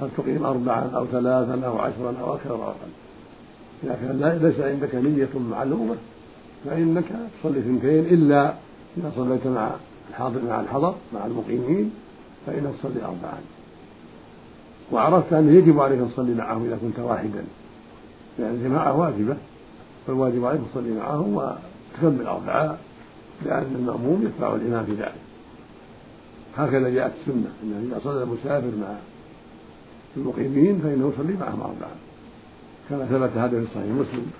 هل 0.00 0.08
تقيم 0.16 0.44
أربعا 0.44 0.90
أو 0.94 1.06
ثلاثا 1.06 1.66
أو 1.66 1.78
عشرا 1.78 2.14
أو 2.20 2.34
أكثر 2.34 2.54
أو 2.54 2.62
أقل. 2.62 2.92
إذا 3.84 3.94
كان 3.94 4.38
ليس 4.42 4.60
عندك 4.60 4.94
نية 4.94 5.40
معلومة 5.50 5.96
فإنك 6.64 7.04
تصلي 7.42 7.58
اثنتين 7.58 8.06
إلا 8.06 8.54
إذا 8.96 9.12
صليت 9.16 9.46
مع 9.46 9.70
الحاضر 10.10 10.40
مع 10.48 10.60
الحضر 10.60 10.94
مع 11.14 11.26
المقيمين 11.26 11.90
فإنك 12.46 12.74
تصلي 12.78 13.04
أربعا. 13.04 13.38
وعرفت 14.92 15.32
أنه 15.32 15.52
يجب 15.52 15.80
عليك 15.80 15.98
أن 15.98 16.10
تصلي 16.12 16.34
معهم 16.34 16.64
إذا 16.64 16.78
كنت 16.82 16.98
واحدا. 16.98 17.44
لأن 18.38 18.54
الجماعة 18.54 18.98
واجبة 18.98 19.36
فالواجب 20.06 20.44
عليك 20.44 20.60
تصلي 20.72 20.90
معهم 20.90 21.34
وتكمل 21.34 22.26
أربعة 22.26 22.78
لأن 23.44 23.76
المأموم 23.78 24.22
يتبع 24.26 24.54
الإمام 24.54 24.84
في 24.84 24.92
ذلك. 24.92 25.14
هكذا 26.56 26.88
جاءت 26.88 27.12
السنة. 27.20 27.50
أنه 27.62 27.88
إذا 27.90 28.00
صلى 28.04 28.22
المسافر 28.22 28.70
مع 28.80 28.94
المقيمين 30.16 30.78
فإنه 30.78 31.12
يصلي 31.14 31.36
معهم 31.40 31.60
أربعة 31.60 31.96
كما 32.88 33.06
ثبت 33.06 33.36
هذا 33.36 33.60
في 33.60 33.66
صحيح 33.74 33.86
مسلم. 33.86 34.30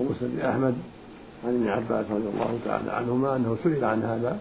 ومسلم 0.00 0.40
أحمد 0.40 0.74
عن 1.44 1.54
ابن 1.54 1.68
عباس 1.68 2.06
رضي 2.10 2.28
الله 2.34 2.58
تعالى 2.64 2.92
عنهما 2.92 3.36
أنه 3.36 3.56
سئل 3.64 3.84
عن 3.84 4.02
هذا. 4.02 4.40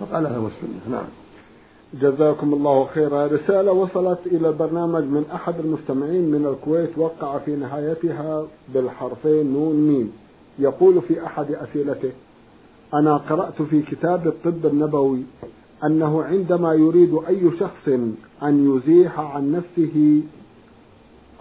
فقال 0.00 0.26
هذا 0.26 0.36
السنة 0.46 0.96
نعم. 0.96 1.06
جزاكم 1.94 2.54
الله 2.54 2.86
خيرا. 2.94 3.26
رسالة 3.26 3.72
وصلت 3.72 4.18
إلى 4.26 4.48
البرنامج 4.48 5.02
من 5.02 5.24
أحد 5.34 5.54
المستمعين 5.58 6.30
من 6.30 6.46
الكويت 6.46 6.98
وقع 6.98 7.38
في 7.38 7.56
نهايتها 7.56 8.46
بالحرفين 8.74 9.52
نون 9.52 9.76
ميم. 9.76 10.12
يقول 10.58 11.02
في 11.02 11.26
أحد 11.26 11.52
أسئلته 11.52 12.12
أنا 12.94 13.16
قرأت 13.16 13.62
في 13.62 13.82
كتاب 13.82 14.26
الطب 14.26 14.66
النبوي 14.66 15.22
أنه 15.84 16.22
عندما 16.22 16.74
يريد 16.74 17.18
أي 17.28 17.50
شخص 17.60 17.88
أن 18.42 18.76
يزيح 18.76 19.20
عن 19.20 19.52
نفسه 19.52 20.22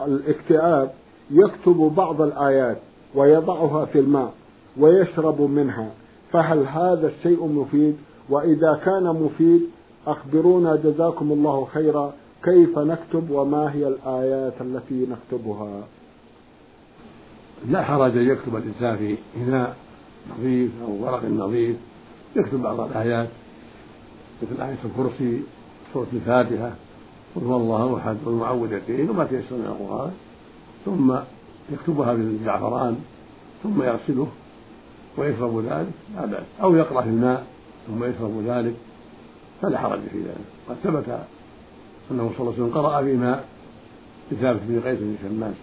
الاكتئاب 0.05 0.91
يكتب 1.31 1.93
بعض 1.95 2.21
الآيات 2.21 2.77
ويضعها 3.15 3.85
في 3.85 3.99
الماء 3.99 4.33
ويشرب 4.79 5.41
منها 5.41 5.91
فهل 6.31 6.59
هذا 6.67 7.07
الشيء 7.07 7.47
مفيد؟ 7.47 7.97
وإذا 8.29 8.81
كان 8.85 9.03
مفيد 9.03 9.61
أخبرونا 10.07 10.75
جزاكم 10.75 11.31
الله 11.31 11.67
خيرا. 11.73 12.13
كيف 12.43 12.79
نكتب 12.79 13.29
وما 13.29 13.73
هي 13.73 13.87
الآيات 13.87 14.53
التي 14.61 15.07
نكتبها؟ 15.09 15.83
لا 17.69 17.83
حرج 17.83 18.17
أن 18.17 18.29
يكتب 18.29 18.55
الإنسان 18.55 18.97
في 18.97 19.15
إناء 19.37 19.75
نظيف 20.31 20.71
أو 20.83 21.03
ورق 21.03 21.25
نظيف. 21.25 21.77
يكتب 22.35 22.61
بعض 22.61 22.79
الآيات 22.79 23.29
مثل 24.41 24.61
آية 24.61 24.77
الكرسي 24.85 25.41
سورة 25.93 26.07
الفاتحة. 26.13 26.71
قل 27.35 27.43
هو 27.43 27.57
الله 27.57 27.97
أحد 27.97 28.17
والمعوذتين 28.25 29.09
وما 29.09 29.23
تيسر 29.23 29.55
من 29.55 29.65
القرآن. 29.65 30.11
ثم 30.85 31.15
يكتبها 31.73 32.13
بالزعفران 32.13 32.97
ثم 33.63 33.83
يغسله 33.83 34.27
ويشرب 35.17 35.59
ذلك 35.59 35.91
لا 36.15 36.25
بأس. 36.25 36.43
أو 36.61 36.75
يقرأ 36.75 37.01
في 37.01 37.09
الماء. 37.09 37.45
ثم 37.87 38.03
يشرب 38.03 38.43
ذلك 38.47 38.75
فلا 39.61 39.77
حرج 39.77 39.99
في 40.11 40.17
ذلك. 40.17 40.47
قد 40.69 40.75
ثبت 40.83 41.19
أنه 42.11 42.31
صلى 42.37 42.39
الله 42.39 42.53
عليه 42.53 42.63
وسلم 42.63 42.71
قرأ 42.73 43.03
في 43.03 43.13
ماء 43.13 43.45
لثابت 44.31 44.59
بن 44.63 44.79
قيس 44.79 44.99
بن 44.99 45.15
شماس. 45.21 45.55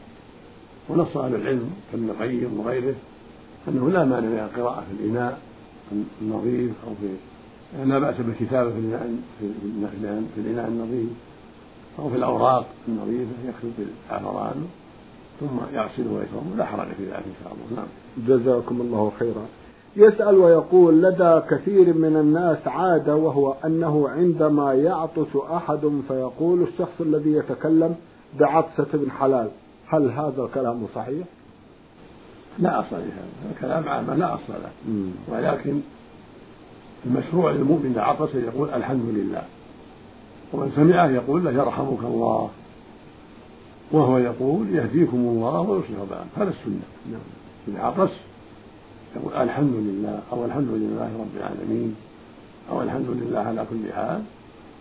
ونص 0.89 1.17
أهل 1.17 1.35
العلم 1.35 1.71
كابن 1.93 2.11
القيم 2.11 2.61
وغيره 2.61 2.95
أنه 3.69 3.91
لا 3.91 4.05
مانع 4.05 4.29
من 4.29 4.39
القراءة 4.39 4.81
في 4.81 5.05
الإناء 5.05 5.41
النظيف 6.23 6.73
أو 6.87 6.95
في 7.01 7.09
لا 7.85 7.99
بأس 7.99 8.17
بالكتابة 8.17 8.71
في 8.71 8.79
الإناء 8.79 9.09
في 10.35 10.41
الإناء 10.41 10.69
النظيف 10.69 11.09
أو 11.99 12.11
في 12.11 12.17
الأوراق 12.17 12.67
النظيفة 12.89 13.33
يكتب 13.49 13.73
بالزعفران 13.79 14.67
ثم 15.41 15.77
يغسله 15.77 16.13
ويشربه 16.13 16.57
لا 16.57 16.65
حرج 16.65 16.87
في 16.87 17.05
ذلك 17.05 17.15
إن 17.15 17.35
شاء 17.45 17.53
الله. 17.53 17.77
نعم. 17.77 17.87
جزاكم 18.29 18.81
الله 18.81 19.13
خيرا. 19.19 19.47
يسأل 19.97 20.39
ويقول 20.39 21.03
لدى 21.03 21.41
كثير 21.51 21.95
من 21.95 22.17
الناس 22.17 22.69
عادة 22.69 23.17
وهو 23.17 23.55
أنه 23.65 24.09
عندما 24.09 24.75
يعطس 24.75 25.37
أحد 25.37 25.81
فيقول 26.09 26.63
الشخص 26.63 27.01
الذي 27.01 27.33
يتكلم 27.33 27.95
بعطسة 28.41 28.87
بن 28.93 29.11
حلال 29.11 29.49
هل 29.87 30.11
هذا 30.11 30.43
الكلام 30.43 30.87
صحيح؟ 30.95 31.27
لا 32.59 32.81
أصل 32.81 32.97
لهذا 32.97 33.53
الكلام 33.55 33.89
عام 33.89 34.11
لا 34.11 34.35
أصل 34.35 34.53
له. 34.53 34.71
ولكن 35.29 35.81
المشروع 37.07 37.51
للمؤمن 37.51 37.91
إذا 37.91 38.01
عطس 38.01 38.35
يقول 38.35 38.69
الحمد 38.71 39.05
لله. 39.09 39.43
ومن 40.53 40.73
سمعه 40.77 41.11
يقول 41.11 41.45
له 41.45 41.51
يرحمك 41.51 42.05
الله. 42.05 42.51
وهو 43.93 44.19
يقول 44.19 44.75
يهديكم 44.75 45.17
الله 45.17 45.61
ويصلح 45.61 45.99
بالكم 45.99 46.29
هذا 46.37 46.51
السنة. 46.51 46.83
نعم. 47.13 47.21
إذا 47.69 47.81
عطس 47.83 48.13
يقول 49.17 49.33
الحمد 49.35 49.75
لله 49.75 50.21
أو 50.33 50.45
الحمد 50.45 50.69
لله 50.71 51.11
رب 51.21 51.37
العالمين 51.37 51.95
أو 52.71 52.83
الحمد 52.83 53.07
لله 53.09 53.39
على 53.39 53.67
كل 53.71 53.93
حال 53.93 54.23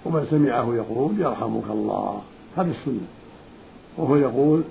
ومن 0.05 0.27
سمعه 0.31 0.75
يقول 0.75 1.19
يرحمك 1.19 1.63
الله. 1.69 2.21
هذه 2.57 2.71
السنة. 2.71 3.07
وهو 3.97 4.15
يقول 4.15 4.61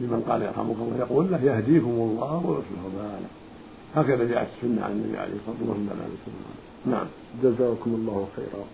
لمن 0.00 0.20
قال 0.28 0.42
يرحمك 0.42 0.76
الله 0.80 0.98
يقول 0.98 1.30
له 1.30 1.42
يهديكم 1.42 1.90
الله 1.90 2.36
ويصلح 2.46 2.82
بالك 2.96 3.30
هكذا 3.94 4.24
جاءت 4.24 4.48
السنة 4.56 4.84
عن 4.84 4.90
النبي 4.92 5.18
عليه 5.18 5.34
الصلاة 5.34 5.70
والسلام 5.70 6.08
نعم. 6.86 7.06
جزاكم 7.42 7.94
الله 7.94 8.26
خيرا. 8.36 8.64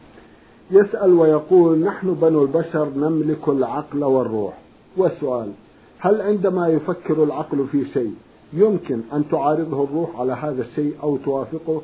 يسأل 0.71 1.13
ويقول 1.13 1.79
نحن 1.79 2.15
بنو 2.15 2.43
البشر 2.43 2.89
نملك 2.97 3.49
العقل 3.49 4.05
والروح. 4.05 4.59
والسؤال 4.97 5.53
هل 5.99 6.21
عندما 6.21 6.69
يفكر 6.69 7.25
العقل 7.25 7.67
في 7.73 7.85
شيء 7.85 8.15
يمكن 8.53 9.01
أن 9.13 9.25
تعارضه 9.31 9.85
الروح 9.85 10.21
على 10.21 10.33
هذا 10.33 10.63
الشيء 10.63 10.95
أو 11.03 11.17
توافقه 11.17 11.83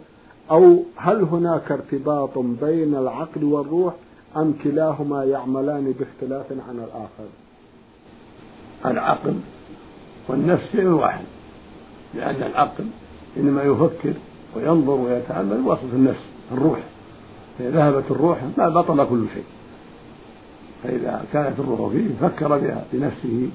أو 0.50 0.82
هل 0.96 1.22
هناك 1.22 1.72
ارتباط 1.72 2.38
بين 2.38 2.94
العقل 2.94 3.44
والروح 3.44 3.94
أم 4.36 4.54
كلاهما 4.64 5.24
يعملان 5.24 5.94
باختلاف 5.98 6.46
عن 6.68 6.76
الآخر؟ 6.76 7.28
العقل 8.86 9.34
والنفس 10.28 10.72
شيء 10.72 10.86
واحد 10.86 11.24
لأن 12.14 12.42
العقل 12.42 12.86
إنما 13.36 13.62
يفكر 13.62 14.12
وينظر 14.56 14.92
ويتأمل 14.92 15.60
وسط 15.60 15.92
النفس 15.92 16.24
الروح. 16.52 16.80
فإذا 17.58 17.70
ذهبت 17.70 18.10
الروح 18.10 18.38
ما 18.58 18.68
بطل 18.68 19.08
كل 19.08 19.24
شيء. 19.34 19.44
فإذا 20.82 21.24
كانت 21.32 21.60
الروح 21.60 21.92
فيه 21.92 22.28
فكر 22.28 22.58
بها 22.58 22.84
بنفسه 22.92 23.48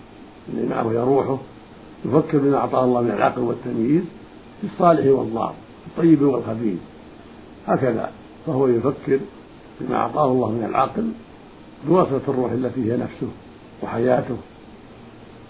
الذي 0.54 0.68
معه 0.68 0.92
هي 0.92 0.98
روحه 0.98 1.38
يفكر 2.06 2.38
بما 2.38 2.58
أعطاه 2.58 2.84
الله 2.86 3.02
من 3.02 3.12
العقل 3.12 3.42
والتمييز 3.42 4.04
في 4.62 4.68
الصالح 4.68 5.06
والضار 5.06 5.54
الطيب 5.88 6.22
والخبيث. 6.22 6.80
هكذا 7.68 8.12
فهو 8.46 8.68
يفكر 8.68 9.20
بما 9.82 9.96
أعطاه 9.96 10.32
الله 10.32 10.52
من 10.52 10.64
العقل 10.70 11.10
بواسطة 11.88 12.22
الروح 12.28 12.52
التي 12.52 12.92
هي 12.92 12.98
نفسه 12.98 13.28
وحياته. 13.84 14.38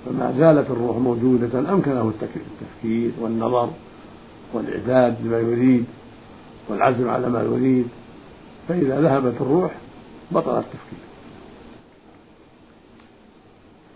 فما 0.06 0.34
زالت 0.38 0.72
الروح 0.72 0.98
موجودة 0.98 1.60
أمكنه 1.60 2.12
التفكير 2.22 3.12
والنظر 3.22 3.70
والإعداد 4.54 5.16
لما 5.26 5.40
يريد 5.40 5.86
والعزم 6.70 7.10
على 7.10 7.30
ما 7.30 7.42
يريد. 7.42 7.88
فإذا 8.68 9.02
ذهبت 9.02 9.42
الروح 9.42 9.72
بطل 10.32 10.58
التفكير. 10.58 11.13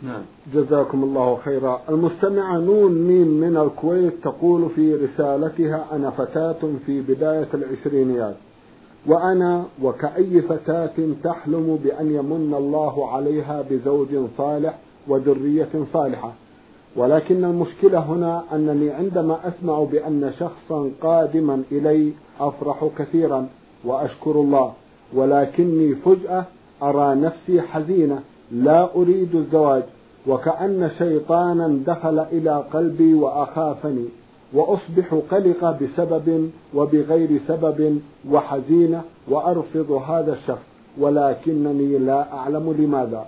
نعم. 0.01 0.21
جزاكم 0.53 1.03
الله 1.03 1.37
خيرا. 1.45 1.81
المستمعة 1.89 2.57
نون 2.57 2.91
ميم 2.91 3.27
من 3.27 3.57
الكويت 3.57 4.13
تقول 4.23 4.69
في 4.69 4.95
رسالتها 4.95 5.85
أنا 5.91 6.09
فتاة 6.09 6.59
في 6.85 7.01
بداية 7.01 7.47
العشرينيات 7.53 8.35
وأنا 9.07 9.65
وكأي 9.81 10.41
فتاة 10.41 10.93
تحلم 11.23 11.79
بأن 11.83 12.11
يمن 12.11 12.53
الله 12.57 13.11
عليها 13.11 13.65
بزوج 13.69 14.07
صالح 14.37 14.77
وذرية 15.07 15.69
صالحة. 15.93 16.33
ولكن 16.95 17.43
المشكلة 17.43 17.99
هنا 17.99 18.43
أنني 18.53 18.89
عندما 18.89 19.47
أسمع 19.47 19.83
بأن 19.83 20.31
شخصا 20.39 20.91
قادما 21.01 21.63
إلي 21.71 22.13
أفرح 22.39 22.89
كثيرا 22.97 23.47
وأشكر 23.85 24.31
الله 24.31 24.73
ولكني 25.13 25.95
فجأة 25.95 26.45
أرى 26.83 27.15
نفسي 27.15 27.61
حزينة. 27.61 28.21
لا 28.51 28.95
أريد 28.95 29.35
الزواج 29.35 29.83
وكأن 30.27 30.91
شيطانا 30.97 31.79
دخل 31.87 32.19
إلى 32.19 32.63
قلبي 32.73 33.13
وأخافني 33.13 34.05
وأصبح 34.53 35.19
قلقة 35.31 35.71
بسبب 35.81 36.51
وبغير 36.73 37.39
سبب 37.47 37.99
وحزينة 38.31 39.01
وأرفض 39.27 39.91
هذا 39.91 40.33
الشخص 40.33 40.65
ولكنني 40.99 41.97
لا 41.97 42.33
أعلم 42.33 42.75
لماذا. 42.79 43.25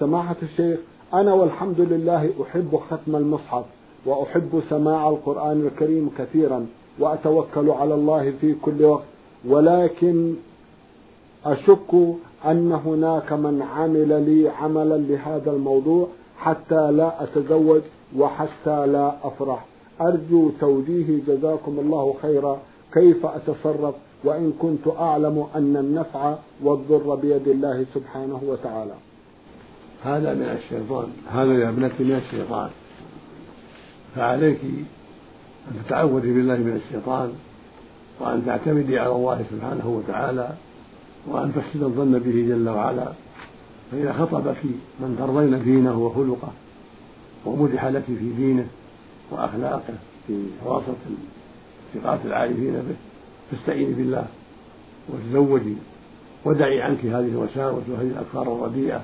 سماحة 0.00 0.36
الشيخ 0.42 0.78
أنا 1.14 1.34
والحمد 1.34 1.80
لله 1.80 2.30
أحب 2.42 2.80
ختم 2.90 3.16
المصحف 3.16 3.64
وأحب 4.06 4.62
سماع 4.70 5.08
القرآن 5.08 5.66
الكريم 5.66 6.10
كثيرا 6.18 6.66
وأتوكل 6.98 7.70
على 7.70 7.94
الله 7.94 8.32
في 8.40 8.54
كل 8.62 8.84
وقت 8.84 9.04
ولكن 9.48 10.34
أشك 11.44 11.94
أن 12.46 12.72
هناك 12.72 13.32
من 13.32 13.62
عمل 13.62 14.22
لي 14.30 14.48
عملا 14.48 14.96
لهذا 14.96 15.50
الموضوع 15.50 16.08
حتى 16.38 16.90
لا 16.90 17.24
أتزوج 17.24 17.82
وحتى 18.16 18.86
لا 18.86 19.14
أفرح. 19.24 19.64
أرجو 20.00 20.50
توجيهي 20.60 21.20
جزاكم 21.20 21.78
الله 21.78 22.14
خيرا. 22.22 22.58
كيف 22.92 23.26
أتصرف؟ 23.26 23.94
وإن 24.24 24.52
كنت 24.58 24.88
أعلم 24.98 25.46
أن 25.56 25.76
النفع 25.76 26.34
والضر 26.62 27.14
بيد 27.14 27.48
الله 27.48 27.86
سبحانه 27.94 28.40
وتعالى. 28.46 28.94
هذا 30.04 30.34
من 30.34 30.42
الشيطان. 30.42 31.06
هذا 31.30 31.52
يا 31.52 31.68
ابنتي 31.68 32.04
من 32.04 32.16
الشيطان. 32.16 32.70
فعليك 34.16 34.60
أن 35.70 35.84
تتعوذي 35.86 36.32
بالله 36.32 36.56
من 36.56 36.80
الشيطان 36.86 37.32
وأن 38.20 38.46
تعتمدي 38.46 38.98
على 38.98 39.12
الله 39.12 39.44
سبحانه 39.50 39.88
وتعالى. 39.88 40.48
وأن 41.26 41.52
تحسن 41.56 41.84
الظن 41.84 42.18
به 42.18 42.46
جل 42.48 42.68
وعلا. 42.68 43.12
فإذا 43.92 44.12
خطبك 44.12 44.56
من 45.00 45.16
ترضين 45.18 45.64
دينه 45.64 45.98
وخلقه 45.98 46.52
ومدح 47.46 47.84
لك 47.84 48.02
في 48.02 48.30
دينه 48.36 48.66
وأخلاقه 49.30 49.94
في 50.26 50.42
وسط 50.64 50.96
ثقات 51.94 52.18
العارفين 52.24 52.72
به 52.72 52.94
فاستعيني 53.50 53.92
بالله 53.92 54.26
وتزوجي 55.08 55.74
ودعي 56.44 56.82
عنك 56.82 57.04
هذه 57.04 57.28
الوساوس 57.28 57.82
وهذه 57.88 58.06
الأفكار 58.06 58.56
الرديئة 58.56 59.00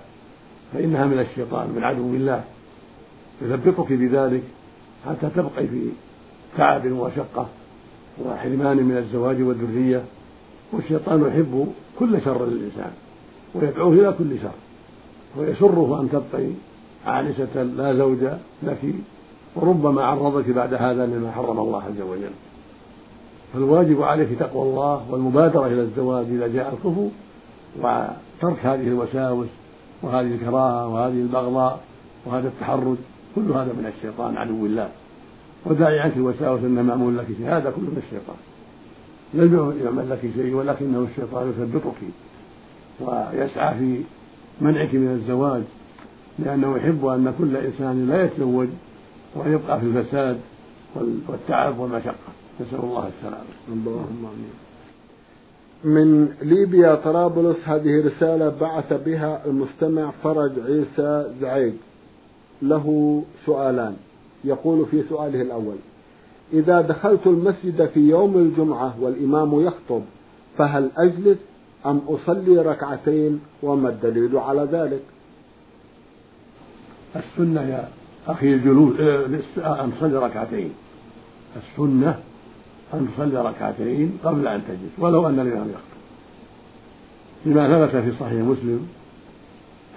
فإنها 0.73 1.07
من 1.07 1.19
الشيطان 1.19 1.71
من 1.77 1.85
عدو 1.85 2.15
الله. 2.15 2.45
يثبطك 3.43 3.93
بذلك 3.93 4.43
حتى 5.07 5.31
تبقي 5.37 5.67
في 5.67 5.89
تعب 6.57 6.93
وشقة 6.93 7.49
وحرمان 8.25 8.77
من 8.77 8.97
الزواج 8.97 9.43
والذرية. 9.43 10.03
والشيطان 10.73 11.27
يحب 11.29 11.67
كل 11.99 12.21
شر 12.25 12.47
للإنسان 12.47 12.91
ويدعوه 13.55 13.93
إلى 13.93 14.15
كل 14.19 14.39
شر 14.43 14.59
ويسره 15.37 16.01
أن 16.01 16.09
تبقي 16.11 16.47
عانسة 17.07 17.63
لا 17.63 17.95
زوج 17.95 18.19
لك 18.63 18.95
وربما 19.57 20.05
عرضك 20.05 20.51
بعد 20.51 20.75
هذا 20.75 21.07
لما 21.07 21.31
حرم 21.31 21.59
الله 21.59 21.83
عز 21.83 22.01
وجل. 22.01 22.31
فالواجب 23.55 24.03
عليك 24.03 24.29
تقوى 24.39 24.63
الله 24.63 25.07
والمبادرة 25.11 25.67
إلى 25.67 25.83
الزواج 25.83 26.27
إذا 26.27 26.47
جاء 26.47 26.75
الكفو 26.75 27.09
وترك 27.79 28.67
هذه 28.67 28.89
الوساوس 28.89 29.49
وهذه 30.03 30.35
الكراهة 30.35 30.89
وهذه 30.89 31.21
البغضاء 31.21 31.81
وهذا 32.27 32.49
التحرج 32.49 32.97
كل 33.35 33.53
هذا 33.53 33.73
من 33.73 33.93
الشيطان 33.97 34.37
عدو 34.37 34.67
الله. 34.67 34.89
وداعي 35.67 36.01
عنك 36.01 36.17
الوساوس 36.17 36.61
أن 36.61 36.85
معمول 36.85 37.19
لك 37.19 37.27
هذا 37.45 37.71
كله 37.71 37.91
من 37.91 38.03
الشيطان. 38.07 38.37
لم 39.35 39.75
يعمل 39.85 40.11
لك 40.11 40.21
شيء 40.37 40.55
ولكنه 40.55 41.07
الشيطان 41.11 41.49
يثبطك 41.49 41.97
ويسعى 43.01 43.75
في 43.79 44.03
منعك 44.61 44.95
من 44.95 45.09
الزواج 45.09 45.63
لأنه 46.39 46.77
يحب 46.77 47.07
أن 47.07 47.35
كل 47.39 47.57
إنسان 47.57 48.09
لا 48.09 48.25
يتزوج 48.25 48.69
وأن 49.35 49.53
يبقى 49.53 49.81
في 49.81 49.87
الفساد 49.87 50.41
والتعب 51.29 51.79
والمشقة. 51.79 52.15
نسأل 52.61 52.79
الله 52.83 53.09
السلامة. 53.19 53.45
اللهم 53.69 54.27
آمين. 54.27 54.53
من 55.85 56.29
ليبيا 56.43 56.95
طرابلس 56.95 57.57
هذه 57.65 58.07
رسالة 58.07 58.49
بعث 58.61 58.93
بها 58.93 59.47
المستمع 59.47 60.11
فرج 60.25 60.53
عيسى 60.67 61.33
زعيد 61.41 61.77
له 62.63 63.23
سؤالان. 63.47 63.97
يقول 64.45 64.87
في 64.87 65.03
سؤاله 65.09 65.43
الأول 65.43 65.77
إذا 66.53 66.81
دخلت 66.81 67.27
المسجد 67.27 67.87
في 67.95 68.01
يوم 68.01 68.37
الجمعة 68.37 68.95
والإمام 69.01 69.61
يخطب 69.61 70.03
فهل 70.59 70.91
أجلس 70.97 71.39
أم 71.87 72.01
أصلي 72.09 72.59
ركعتين؟ 72.59 73.41
وما 73.63 73.89
الدليل 73.89 74.37
على 74.37 74.69
ذلك؟ 74.73 75.03
السنة 77.17 77.61
يا 77.61 77.89
أخي 78.29 78.55
الجلوس 78.55 79.01
آه، 79.01 79.85
أن 79.85 79.93
تصلي 79.97 80.17
ركعتين. 80.17 80.71
السنة 81.57 82.19
أن 82.95 83.09
تصلي 83.17 83.43
ركعتين 83.43 84.19
قبل 84.25 84.49
أن 84.49 84.63
تجلس 84.69 84.99
ولو 84.99 85.27
أن 85.27 85.41
الإمام 85.41 85.69
يخطب. 85.69 85.99
لما 87.47 87.87
ثبت 87.87 87.97
في 87.97 88.13
صحيح 88.21 88.43
مسلم 88.43 88.89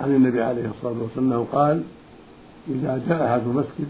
عن 0.02 0.16
النبي 0.16 0.42
عليه 0.42 0.66
الصلاة 0.66 1.02
والسلام 1.02 1.44
قال 1.44 1.84
إذا 2.70 3.02
جاء 3.10 3.26
أحد 3.26 3.42
المسجد 3.48 3.88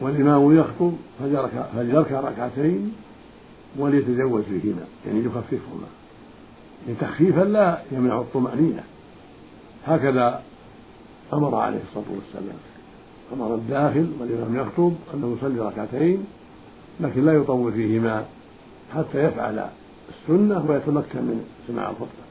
والإمام 0.00 0.56
يخطب 0.56 0.92
فليركع 1.74 2.20
ركعتين 2.20 2.92
وليتجوز 3.78 4.42
فيهما 4.42 4.84
يعني 5.06 5.24
يخففهما. 5.24 5.86
يعني 6.86 6.98
تخفيفا 7.00 7.40
لا 7.40 7.82
يمنع 7.92 8.18
الطمأنينة. 8.18 8.82
هكذا 9.86 10.42
أمر 11.32 11.54
عليه 11.54 11.78
الصلاة 11.88 12.16
والسلام. 12.16 12.58
أمر 13.32 13.54
الداخل 13.54 14.06
والإمام 14.20 14.56
يخطب 14.56 14.92
أنه 15.14 15.36
يصلي 15.38 15.60
ركعتين 15.60 16.24
لكن 17.00 17.24
لا 17.24 17.32
يطول 17.32 17.72
فيهما 17.72 18.24
حتى 18.94 19.24
يفعل 19.24 19.66
السنة 20.08 20.64
ويتمكن 20.68 21.18
من 21.18 21.44
سماع 21.68 21.90
الخطبة. 21.90 22.30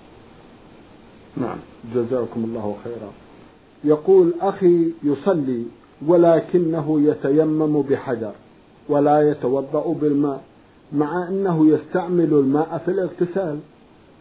نعم. 1.37 1.57
جزاكم 1.95 2.43
الله 2.43 2.77
خيرا. 2.83 3.11
يقول 3.83 4.33
أخي 4.41 4.91
يصلي 5.03 5.63
ولكنه 6.07 7.01
يتيمم 7.01 7.81
بحجر 7.81 8.31
ولا 8.89 9.31
يتوضأ 9.31 9.95
بالماء 10.01 10.41
مع 10.93 11.27
أنه 11.27 11.67
يستعمل 11.67 12.33
الماء 12.33 12.81
في 12.85 12.91
الاغتسال. 12.91 13.59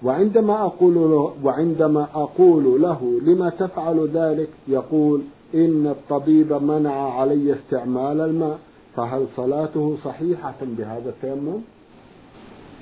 وعندما 0.03 0.65
أقول 0.65 0.95
له 0.95 1.33
وعندما 1.43 2.07
أقول 2.15 2.83
له 2.83 3.21
لما 3.23 3.51
تفعل 3.51 4.09
ذلك؟ 4.15 4.49
يقول 4.69 5.21
إن 5.55 5.87
الطبيب 5.87 6.53
منع 6.53 7.21
علي 7.21 7.55
استعمال 7.55 8.21
الماء. 8.21 8.59
فهل 8.97 9.27
صلاته 9.37 9.97
صحيحة 10.05 10.55
بهذا 10.63 11.09
التيمم؟ 11.09 11.59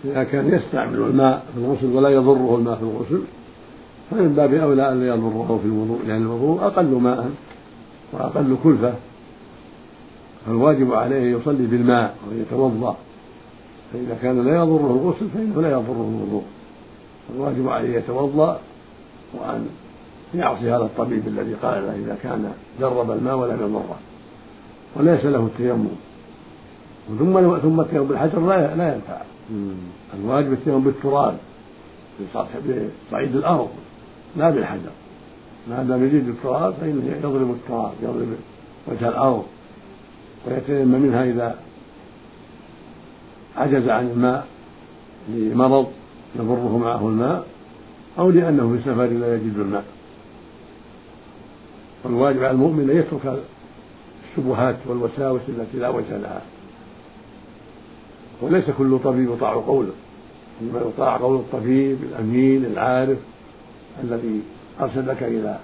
إذا 0.05 0.25
كان 0.25 0.55
يستعمل 0.55 0.99
الماء 0.99 1.47
في 1.55 1.61
الغسل 1.61 1.97
ولا 1.97 2.09
يضره 2.09 2.57
الماء 2.57 2.75
في 2.77 2.83
الغسل 2.83 3.23
فمن 4.11 4.35
باب 4.35 4.55
أولى 4.55 4.93
أن 4.93 5.01
لا 5.01 5.07
يضره 5.07 5.59
في 5.63 5.69
الوضوء 5.69 5.99
لأن 6.07 6.23
الوضوء 6.23 6.61
أقل 6.61 6.85
ماء. 6.87 7.31
وأقل 8.13 8.57
كلفة 8.65 8.95
فالواجب 10.47 10.95
عليه 10.95 11.37
يصلي 11.37 11.67
بالماء 11.67 12.17
ويتوضأ 12.31 12.97
فإذا 13.93 14.19
كان 14.23 14.45
لا 14.45 14.57
يضره 14.57 14.91
الغسل 14.91 15.29
فإنه 15.35 15.63
لا 15.63 15.71
يضره 15.71 16.11
الوضوء 16.15 16.45
الواجب 17.35 17.69
عليه 17.69 17.99
يتوضأ 17.99 18.61
وأن 19.35 19.67
يعصي 20.35 20.71
هذا 20.71 20.85
الطبيب 20.85 21.29
الذي 21.29 21.55
قال 21.55 21.83
له 21.83 21.95
إذا 21.95 22.19
كان 22.23 22.53
جرب 22.81 23.11
الماء 23.11 23.37
ولم 23.37 23.61
يضره 23.61 23.97
وليس 24.97 25.25
له 25.25 25.47
التيمم 25.47 25.89
ثم 27.19 27.59
ثم 27.59 27.81
التيمم 27.81 28.05
بالحجر 28.05 28.41
لا 28.41 28.77
لا 28.77 28.95
ينفع. 28.95 29.21
الواجب 30.15 30.53
التيمم 30.53 30.81
بالتراب 30.81 31.37
بصعيد 32.21 33.37
الأرض 33.37 33.69
لا 34.37 34.51
بالحجر. 34.51 34.91
ما 35.71 35.83
دام 35.83 36.05
يجد 36.05 36.29
التراب 36.29 36.75
فإنه 36.75 37.17
يضرب 37.23 37.51
التراب 37.51 37.93
يضرب 38.03 38.29
وجه 38.87 39.09
الأرض 39.09 39.45
ويتيمم 40.47 41.01
منها 41.01 41.25
إذا 41.25 41.59
عجز 43.57 43.89
عن 43.89 44.07
الماء 44.07 44.47
لمرض 45.29 45.87
يضره 46.39 46.79
معه 46.79 47.09
الماء 47.09 47.47
أو 48.19 48.31
لأنه 48.31 48.77
في 48.77 48.91
سفر 48.91 49.07
لا 49.07 49.35
يجد 49.35 49.59
الماء. 49.59 49.85
والواجب 52.05 52.39
على 52.39 52.51
المؤمن 52.51 52.91
أن 52.91 52.97
يترك 52.97 53.43
الشبهات 54.31 54.77
والوساوس 54.87 55.41
التي 55.49 55.79
لا 55.79 55.89
وجه 55.89 56.17
لها. 56.17 56.43
وليس 58.41 58.65
كل 58.79 58.99
طبيب 59.05 59.31
يطاع 59.31 59.53
قوله 59.53 59.93
إنما 60.63 60.81
يطاع 60.81 61.17
قول 61.17 61.37
الطبيب 61.37 61.99
الأمين 62.03 62.65
العارف 62.65 63.19
الذي 64.05 64.43
أرشدك 64.81 65.23
إلى 65.23 65.59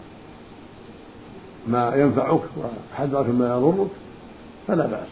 ما 1.69 1.95
ينفعك 1.95 2.41
وحذرك 2.93 3.29
ما 3.29 3.57
يضرك 3.57 3.89
فلا 4.69 4.87
بأس. 4.87 5.09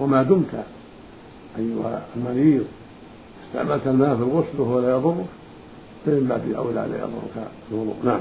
وما 0.00 0.22
دمت 0.22 0.64
أيها 1.58 2.02
المريض 2.16 2.64
استعملت 3.46 3.86
الماء 3.86 4.16
في 4.16 4.22
الغسل 4.22 4.60
وهو 4.60 4.80
لا 4.80 4.90
يضرك 4.90 5.26
فمن 6.06 6.26
باب 6.28 6.52
أولى 6.56 6.74
لا 6.90 6.96
يضرك 6.96 7.48
الوضوء 7.72 7.94
نعم. 8.04 8.20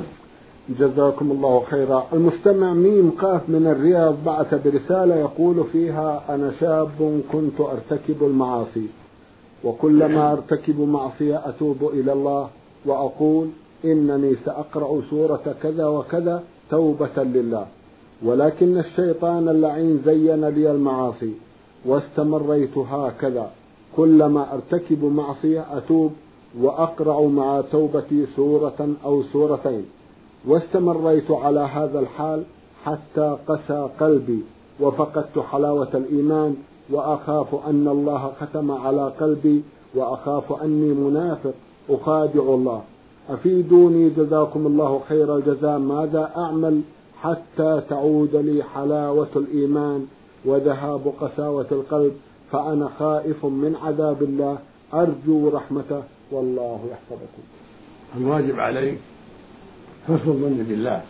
جزاكم 0.69 1.31
الله 1.31 1.63
خيرا. 1.71 2.07
المستمع 2.13 2.73
ميم 2.73 3.11
قاف 3.11 3.41
من 3.49 3.67
الرياض 3.67 4.15
بعث 4.25 4.53
برسالة 4.65 5.15
يقول 5.15 5.63
فيها 5.71 6.23
أنا 6.29 6.51
شاب 6.59 7.21
كنت 7.31 7.61
أرتكب 7.61 8.23
المعاصي 8.23 8.87
وكلما 9.63 10.31
أرتكب 10.31 10.79
معصية 10.79 11.41
أتوب 11.49 11.89
إلى 11.93 12.13
الله 12.13 12.49
وأقول 12.85 13.47
إنني 13.85 14.35
سأقرأ 14.45 15.01
سورة 15.09 15.55
كذا 15.63 15.87
وكذا 15.87 16.43
توبة 16.69 17.23
لله. 17.23 17.65
ولكن 18.23 18.77
الشيطان 18.77 19.49
اللعين 19.49 20.01
زين 20.05 20.45
لي 20.45 20.71
المعاصي 20.71 21.33
واستمريت 21.85 22.77
هكذا. 22.77 23.49
كلما 23.95 24.53
أرتكب 24.53 25.03
معصية 25.05 25.65
أتوب 25.77 26.11
وأقرأ 26.61 27.27
مع 27.27 27.61
توبتي 27.71 28.25
سورة 28.35 28.89
أو 29.05 29.23
سورتين. 29.23 29.85
واستمريت 30.47 31.31
على 31.31 31.59
هذا 31.59 31.99
الحال 31.99 32.43
حتى 32.83 33.37
قسى 33.47 33.89
قلبي 33.99 34.39
وفقدت 34.79 35.39
حلاوة 35.39 35.89
الإيمان 35.93 36.55
وأخاف 36.89 37.67
أن 37.67 37.87
الله 37.87 38.31
ختم 38.41 38.71
على 38.71 39.11
قلبي 39.19 39.63
وأخاف 39.95 40.63
أني 40.63 40.93
منافق 40.93 41.53
أخادع 41.89 42.41
الله. 42.41 42.81
أفيدوني 43.29 44.09
جزاكم 44.09 44.67
الله 44.67 45.01
خير 45.09 45.35
الجزاء 45.35 45.79
ماذا 45.79 46.31
أعمل 46.37 46.81
حتى 47.21 47.81
تعود 47.89 48.35
لي 48.35 48.63
حلاوة 48.63 49.29
الإيمان 49.35 50.07
وذهاب 50.45 51.13
قساوة 51.19 51.67
القلب؟ 51.71 52.13
فأنا 52.51 52.89
خائف 52.99 53.45
من 53.45 53.75
عذاب 53.83 54.23
الله 54.23 54.57
أرجو 54.93 55.49
رحمته 55.49 56.03
والله 56.31 56.79
يحفظكم. 56.91 57.43
الواجب 58.17 58.59
عليك 58.59 58.97
حسن 60.03 60.29
الظن 60.29 60.65
بالله 60.69 61.01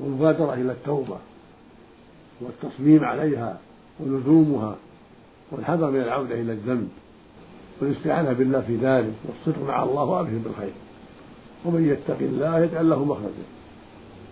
والمبادرة 0.00 0.54
إلى 0.54 0.72
التوبة 0.72 1.16
والتصميم 2.40 3.04
عليها 3.04 3.58
ولزومها 4.00 4.76
والحذر 5.52 5.90
من 5.90 6.00
العودة 6.00 6.34
إلى 6.34 6.52
الذنب 6.52 6.88
والاستعانة 7.80 8.32
بالله 8.32 8.60
في 8.60 8.76
ذلك 8.76 9.12
والصدق 9.28 9.62
مع 9.68 9.82
الله 9.82 10.04
وأبشر 10.04 10.38
بالخير. 10.44 10.72
ومن 11.64 11.88
يتق 11.88 12.18
الله 12.20 12.64
يجعل 12.64 12.90
له 12.90 13.04
مخرجا. 13.04 13.46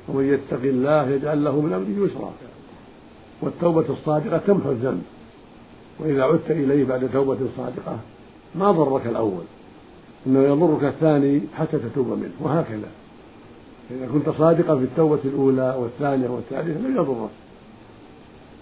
ومن 0.08 0.24
يتق 0.24 0.62
الله 0.62 1.10
يجعل 1.10 1.44
له 1.44 1.60
من 1.60 1.72
أمره 1.72 2.06
يسرا. 2.06 2.32
والتوبة 3.42 3.84
الصادقة 3.90 4.38
تمحو 4.38 4.70
الذنب. 4.70 5.02
وإذا 5.98 6.22
عدت 6.22 6.50
إليه 6.50 6.84
بعد 6.84 7.10
توبة 7.12 7.38
صادقة 7.56 7.98
ما 8.54 8.72
ضرك 8.72 9.06
الأول. 9.06 9.44
إنه 10.26 10.42
يضرك 10.42 10.84
الثاني 10.84 11.40
حتى 11.54 11.78
تتوب 11.78 12.06
منه. 12.06 12.32
وهكذا. 12.40 12.88
إذا 13.90 14.08
كنت 14.12 14.28
صادقا 14.28 14.76
في 14.76 14.84
التوبة 14.84 15.20
الأولى 15.24 15.76
والثانية 15.78 16.28
والثالثة 16.28 16.80
لم 16.80 16.96
يضرك 16.96 17.30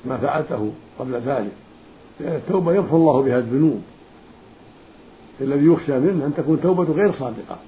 ما 0.04 0.16
فعلته 0.16 0.72
قبل 0.98 1.14
ذلك. 1.14 1.52
لأن 2.20 2.34
التوبة 2.34 2.72
يغفر 2.74 2.96
الله 2.96 3.22
بها 3.22 3.38
الذنوب. 3.38 3.82
الذي 5.40 5.66
يخشى 5.66 5.98
منه 5.98 6.26
أن 6.26 6.34
تكون 6.36 6.60
توبة 6.60 6.84
غير 6.84 7.12
صادقة. 7.12 7.58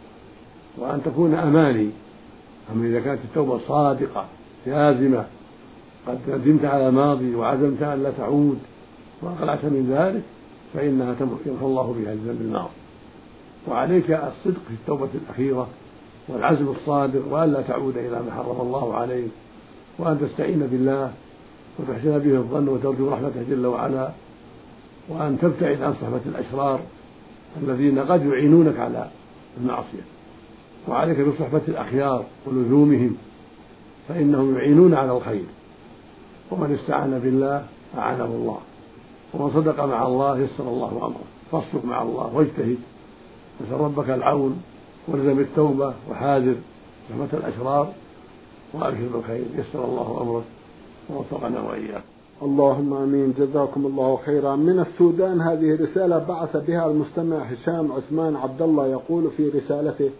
وأن 0.78 1.02
تكون 1.04 1.34
أماني. 1.34 1.90
أما 2.72 2.86
إذا 2.86 3.00
كانت 3.00 3.20
التوبة 3.24 3.58
صادقة 3.58 4.24
جازمة 4.66 5.24
قد 6.06 6.18
ندمت 6.28 6.64
على 6.64 6.88
الماضي 6.88 7.34
وعزمت 7.34 7.82
أن 7.82 8.02
لا 8.02 8.10
تعود 8.10 8.58
وأقلعت 9.22 9.64
من 9.64 9.94
ذلك 9.96 10.22
فإنها 10.74 11.16
يمحو 11.46 11.66
الله 11.66 11.94
بها 11.98 12.12
الذنب 12.12 12.40
الماضي 12.40 12.70
وعليك 13.68 14.10
الصدق 14.10 14.60
في 14.68 14.74
التوبة 14.80 15.08
الأخيرة 15.14 15.68
والعزم 16.28 16.68
الصادق 16.68 17.32
وألا 17.32 17.62
تعود 17.62 17.96
إلى 17.96 18.22
ما 18.22 18.32
حرم 18.36 18.60
الله 18.60 18.94
عليك 18.94 19.30
وأن 19.98 20.20
تستعين 20.20 20.58
بالله 20.58 21.12
وتحسن 21.78 22.18
به 22.18 22.36
الظن 22.36 22.68
وترجو 22.68 23.10
رحمته 23.10 23.42
جل 23.50 23.66
وعلا 23.66 24.10
وأن 25.08 25.38
تبتعد 25.42 25.82
عن 25.82 25.94
صحبة 25.94 26.20
الأشرار 26.26 26.80
الذين 27.62 27.98
قد 27.98 28.26
يعينونك 28.26 28.78
على 28.78 29.08
المعصية. 29.60 30.11
وعليك 30.88 31.20
بصحبة 31.20 31.60
الأخيار 31.68 32.24
ولزومهم 32.46 33.16
فإنهم 34.08 34.56
يعينون 34.56 34.94
على 34.94 35.16
الخير. 35.16 35.44
ومن 36.50 36.78
استعان 36.80 37.18
بالله 37.18 37.66
أعانه 37.98 38.24
الله. 38.24 38.58
ومن 39.34 39.50
صدق 39.54 39.84
مع 39.84 40.06
الله 40.06 40.38
يسر 40.38 40.68
الله 40.68 40.88
أمره. 40.88 41.24
فاصدق 41.52 41.84
مع 41.84 42.02
الله 42.02 42.30
واجتهد. 42.34 42.78
وسل 43.60 43.72
ربك 43.72 44.10
العون 44.10 44.62
والزم 45.08 45.38
التوبة 45.38 45.94
وحاذر 46.10 46.54
صحبة 47.10 47.28
الأشرار. 47.32 47.88
وأبشر 48.74 49.08
بالخير 49.14 49.44
يسر 49.54 49.84
الله 49.84 50.18
أمرك. 50.22 50.44
ووفقنا 51.10 51.60
وإياك. 51.60 52.02
اللهم 52.42 52.94
آمين. 52.94 53.34
جزاكم 53.38 53.86
الله 53.86 54.18
خيرا. 54.26 54.56
من 54.56 54.80
السودان 54.80 55.40
هذه 55.40 55.78
رساله 55.82 56.18
بعث 56.18 56.56
بها 56.56 56.86
المستمع 56.86 57.36
هشام 57.36 57.92
عثمان 57.92 58.36
عبد 58.36 58.62
الله 58.62 58.86
يقول 58.86 59.30
في 59.36 59.48
رسالته 59.48 60.10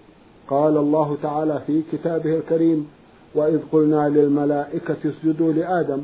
قال 0.48 0.76
الله 0.76 1.16
تعالى 1.22 1.60
في 1.66 1.82
كتابه 1.92 2.36
الكريم 2.36 2.88
وإذ 3.34 3.58
قلنا 3.72 4.08
للملائكة 4.08 4.96
اسجدوا 5.04 5.52
لآدم 5.52 6.02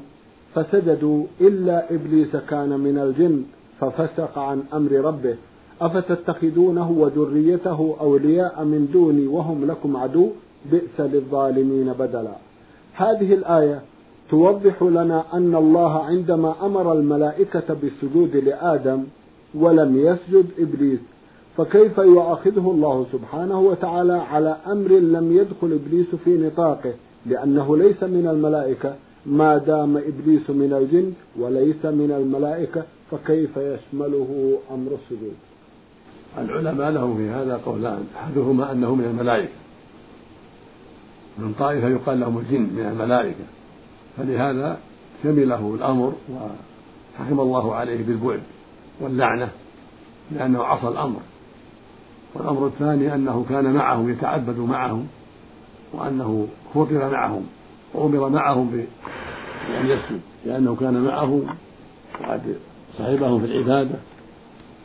فسجدوا 0.54 1.24
إلا 1.40 1.94
إبليس 1.94 2.36
كان 2.36 2.80
من 2.80 2.98
الجن 2.98 3.42
ففسق 3.80 4.38
عن 4.38 4.62
أمر 4.74 4.92
ربه. 4.92 5.36
أفتتخذونه 5.80 6.90
وذريته 6.90 7.96
أولياء 8.00 8.64
من 8.64 8.88
دوني 8.92 9.26
وهم 9.26 9.64
لكم 9.64 9.96
عدو؟ 9.96 10.30
بئس 10.70 11.00
للظالمين 11.00 11.92
بدلا. 11.92 12.34
هذه 12.94 13.34
الآية 13.34 13.82
توضح 14.30 14.82
لنا 14.82 15.24
أن 15.34 15.54
الله 15.54 16.04
عندما 16.04 16.54
أمر 16.62 16.92
الملائكة 16.92 17.74
بالسجود 17.82 18.36
لآدم 18.36 19.04
ولم 19.54 19.96
يسجد 19.96 20.46
إبليس 20.58 21.00
فكيف 21.58 21.98
يؤاخذه 21.98 22.70
الله 22.70 23.06
سبحانه 23.12 23.60
وتعالى 23.60 24.12
على 24.12 24.56
أمر 24.66 24.88
لم 24.88 25.36
يدخل 25.36 25.72
إبليس 25.72 26.14
في 26.24 26.30
نطاقه؟ 26.30 26.94
لأنه 27.26 27.76
ليس 27.76 28.02
من 28.02 28.28
الملائكة. 28.28 28.94
ما 29.26 29.58
دام 29.58 29.96
إبليس 29.96 30.50
من 30.50 30.72
الجن 30.72 31.12
وليس 31.38 31.84
من 31.84 32.12
الملائكة 32.12 32.82
فكيف 33.10 33.56
يشمله 33.56 34.58
أمر 34.70 34.90
السجود؟ 34.92 35.34
العلماء 36.38 36.90
لهم 36.90 37.16
في 37.16 37.30
هذا 37.30 37.60
قولان. 37.66 38.04
أحدهما 38.16 38.72
أنه 38.72 38.94
من 38.94 39.04
الملائكة. 39.04 39.52
من 41.38 41.54
طائفة 41.58 41.88
يقال 41.88 42.20
لهم 42.20 42.38
الجن 42.38 42.62
من 42.62 42.86
الملائكة. 42.92 43.44
فلهذا 44.16 44.78
شمله 45.22 45.74
الأمر 45.74 46.12
وحكم 46.32 47.40
الله 47.40 47.74
عليه 47.74 48.06
بالبعد 48.06 48.40
واللعنة 49.00 49.48
لأنه 50.32 50.62
عصى 50.62 50.88
الأمر. 50.88 51.20
والأمر 52.38 52.66
الثاني 52.66 53.14
أنه 53.14 53.46
كان 53.48 53.72
معهم 53.72 54.10
يتعبد 54.10 54.58
معهم 54.58 55.06
وأنه 55.92 56.48
فطر 56.74 57.10
معهم 57.10 57.42
وأمر 57.94 58.28
معهم 58.28 58.70
بأن 58.70 59.86
يسجد 59.86 60.20
لأنه 60.46 60.76
كان 60.76 61.02
معهم 61.02 61.46
وقد 62.20 62.56
صحبهم 62.98 63.40
في 63.40 63.46
العبادة. 63.46 63.98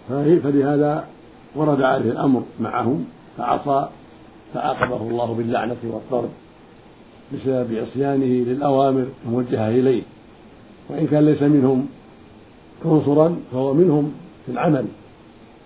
فلهذا 0.10 1.08
ورد 1.56 1.82
عليه 1.82 2.12
الأمر 2.12 2.44
معهم 2.60 3.06
فعصى 3.38 3.90
فعاقبه 4.54 5.10
الله 5.10 5.34
باللعنة 5.34 5.78
والطرد 5.84 6.30
بسبب 7.34 7.74
عصيانه 7.76 8.26
للأوامر 8.26 9.06
الموجهة 9.26 9.70
إليه. 9.70 10.04
وإن 10.90 11.08
كان 11.08 11.26
ليس 11.26 11.42
منهم 11.42 11.88
عنصرا 12.86 13.36
فهو 13.52 13.74
منهم 13.74 14.14
في 14.46 14.52
العمل 14.52 14.86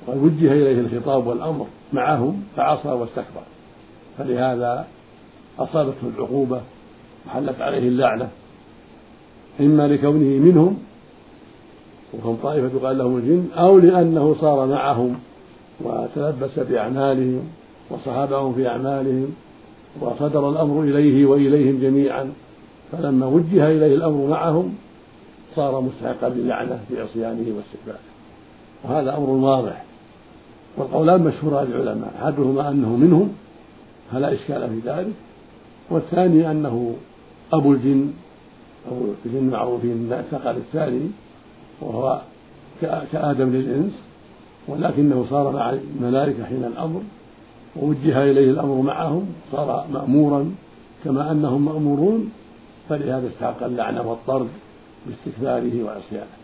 وقد 0.07 0.17
وجه 0.17 0.51
إليه 0.51 0.79
الخطاب 0.79 1.27
والأمر. 1.27 1.67
معهم 1.93 2.43
فعصى 2.55 2.89
واستكبر. 2.89 3.41
فلهذا 4.17 4.87
أصابته 5.59 6.07
العقوبة 6.17 6.61
وحلت 7.27 7.61
عليه 7.61 7.87
اللعنة. 7.87 8.29
إما 9.59 9.87
لكونه 9.87 10.39
منهم 10.45 10.77
وهم 12.13 12.35
طائفة 12.43 12.87
قال 12.87 12.97
لهم 12.97 13.17
الجن 13.17 13.47
أو 13.57 13.79
لأنه 13.79 14.35
صار 14.41 14.67
معهم 14.67 15.19
وتلبس 15.81 16.59
بأعمالهم 16.59 17.41
وصحابهم 17.89 18.53
في 18.53 18.67
أعمالهم 18.67 19.35
وصدر 20.01 20.49
الأمر 20.49 20.83
إليه 20.83 21.25
وإليهم 21.25 21.79
جميعا. 21.81 22.33
فلما 22.91 23.25
وجه 23.25 23.67
إليه 23.67 23.95
الأمر 23.95 24.27
معهم 24.27 24.75
صار 25.55 25.81
مستحقا 25.81 26.29
للعنة 26.29 26.79
بعصيانه 26.91 27.55
واستكباره. 27.57 27.99
وهذا 28.83 29.17
أمر 29.17 29.29
واضح. 29.29 29.86
والقولان 30.77 31.21
مشهوران 31.21 31.67
للعلماء 31.67 32.13
أحدهما 32.21 32.69
أنه 32.69 32.95
منهم 32.95 33.33
فلا 34.11 34.33
إشكال 34.33 34.69
في 34.69 34.89
ذلك 34.89 35.13
والثاني 35.89 36.51
أنه 36.51 36.95
أبو 37.53 37.71
الجن 37.71 38.11
أبو 38.91 39.05
الجن 39.25 39.49
معروفين 39.49 40.13
الثقل 40.13 40.57
الثاني 40.57 41.09
وهو 41.81 42.21
كآدم 42.81 43.49
للإنس 43.49 43.93
ولكنه 44.67 45.25
صار 45.29 45.51
مع 45.51 45.69
الملائكة 45.69 46.45
حين 46.45 46.63
الأمر 46.63 47.01
ووجه 47.75 48.23
إليه 48.31 48.51
الأمر 48.51 48.81
معهم 48.81 49.25
صار 49.51 49.87
مأمورا 49.93 50.51
كما 51.03 51.31
أنهم 51.31 51.65
مأمورون 51.65 52.31
فلهذا 52.89 53.27
استحق 53.27 53.63
اللعنة 53.63 54.09
والطرد 54.09 54.47
باستكباره 55.05 55.83
وعصيانه 55.83 56.37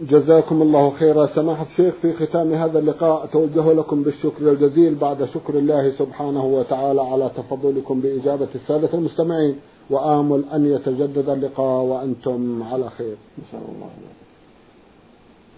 جزاكم 0.00 0.62
الله 0.62 0.90
خيرا. 0.90 1.26
سماحة 1.26 1.66
الشيخ 1.72 1.94
في 2.02 2.12
ختام 2.12 2.52
هذا 2.52 2.78
اللقاء 2.78 3.24
أتوجه 3.24 3.72
لكم 3.72 4.02
بالشكر 4.02 4.52
الجزيل 4.52 4.94
بعد 4.94 5.24
شكر 5.24 5.58
الله 5.58 5.90
سبحانه 5.98 6.44
وتعالى 6.44 7.02
على 7.02 7.30
تفضلكم 7.36 8.00
بإجابة 8.00 8.48
السادة 8.54 8.88
المستمعين. 8.94 9.56
وآمل 9.90 10.44
أن 10.54 10.66
يتجدد 10.66 11.28
اللقاء 11.28 11.82
وأنتم 11.82 12.62
على 12.62 12.90
خير. 12.90 13.16
نسأل 13.38 13.64
الله 13.74 13.88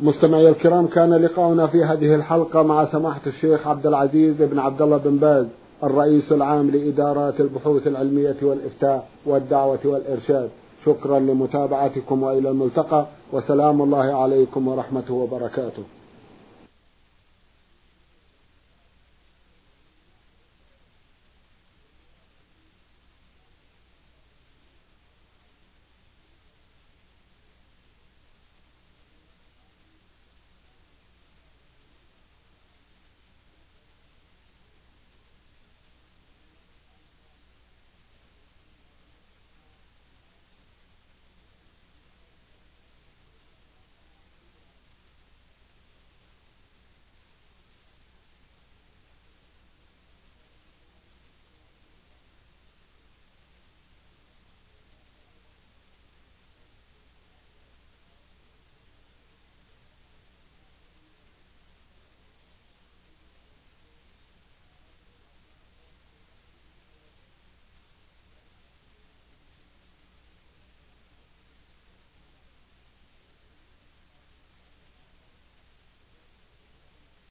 مستمعي 0.00 0.48
الكرام 0.48 0.86
كان 0.86 1.14
لقاؤنا 1.14 1.66
في 1.66 1.84
هذه 1.84 2.14
الحلقة 2.14 2.62
مع 2.62 2.92
سماحة 2.92 3.20
الشيخ 3.26 3.66
عبد 3.66 3.86
العزيز 3.86 4.34
بن 4.38 4.58
عبد 4.58 4.82
الله 4.82 4.96
بن 4.96 5.16
باز 5.16 5.46
الرئيس 5.84 6.32
العام 6.32 6.70
لإدارات 6.70 7.40
البحوث 7.40 7.86
العلمية 7.86 8.36
والإفتاء 8.42 9.08
والدعوة 9.26 9.78
والإرشاد. 9.84 10.50
شكرا 10.86 11.18
لمتابعتكم 11.18 12.22
وإلى 12.22 12.48
الملتقى 12.50 13.06
وسلام 13.32 13.82
الله 13.82 14.22
عليكم 14.22 14.68
ورحمته 14.68 15.14
وبركاته. 15.14 15.82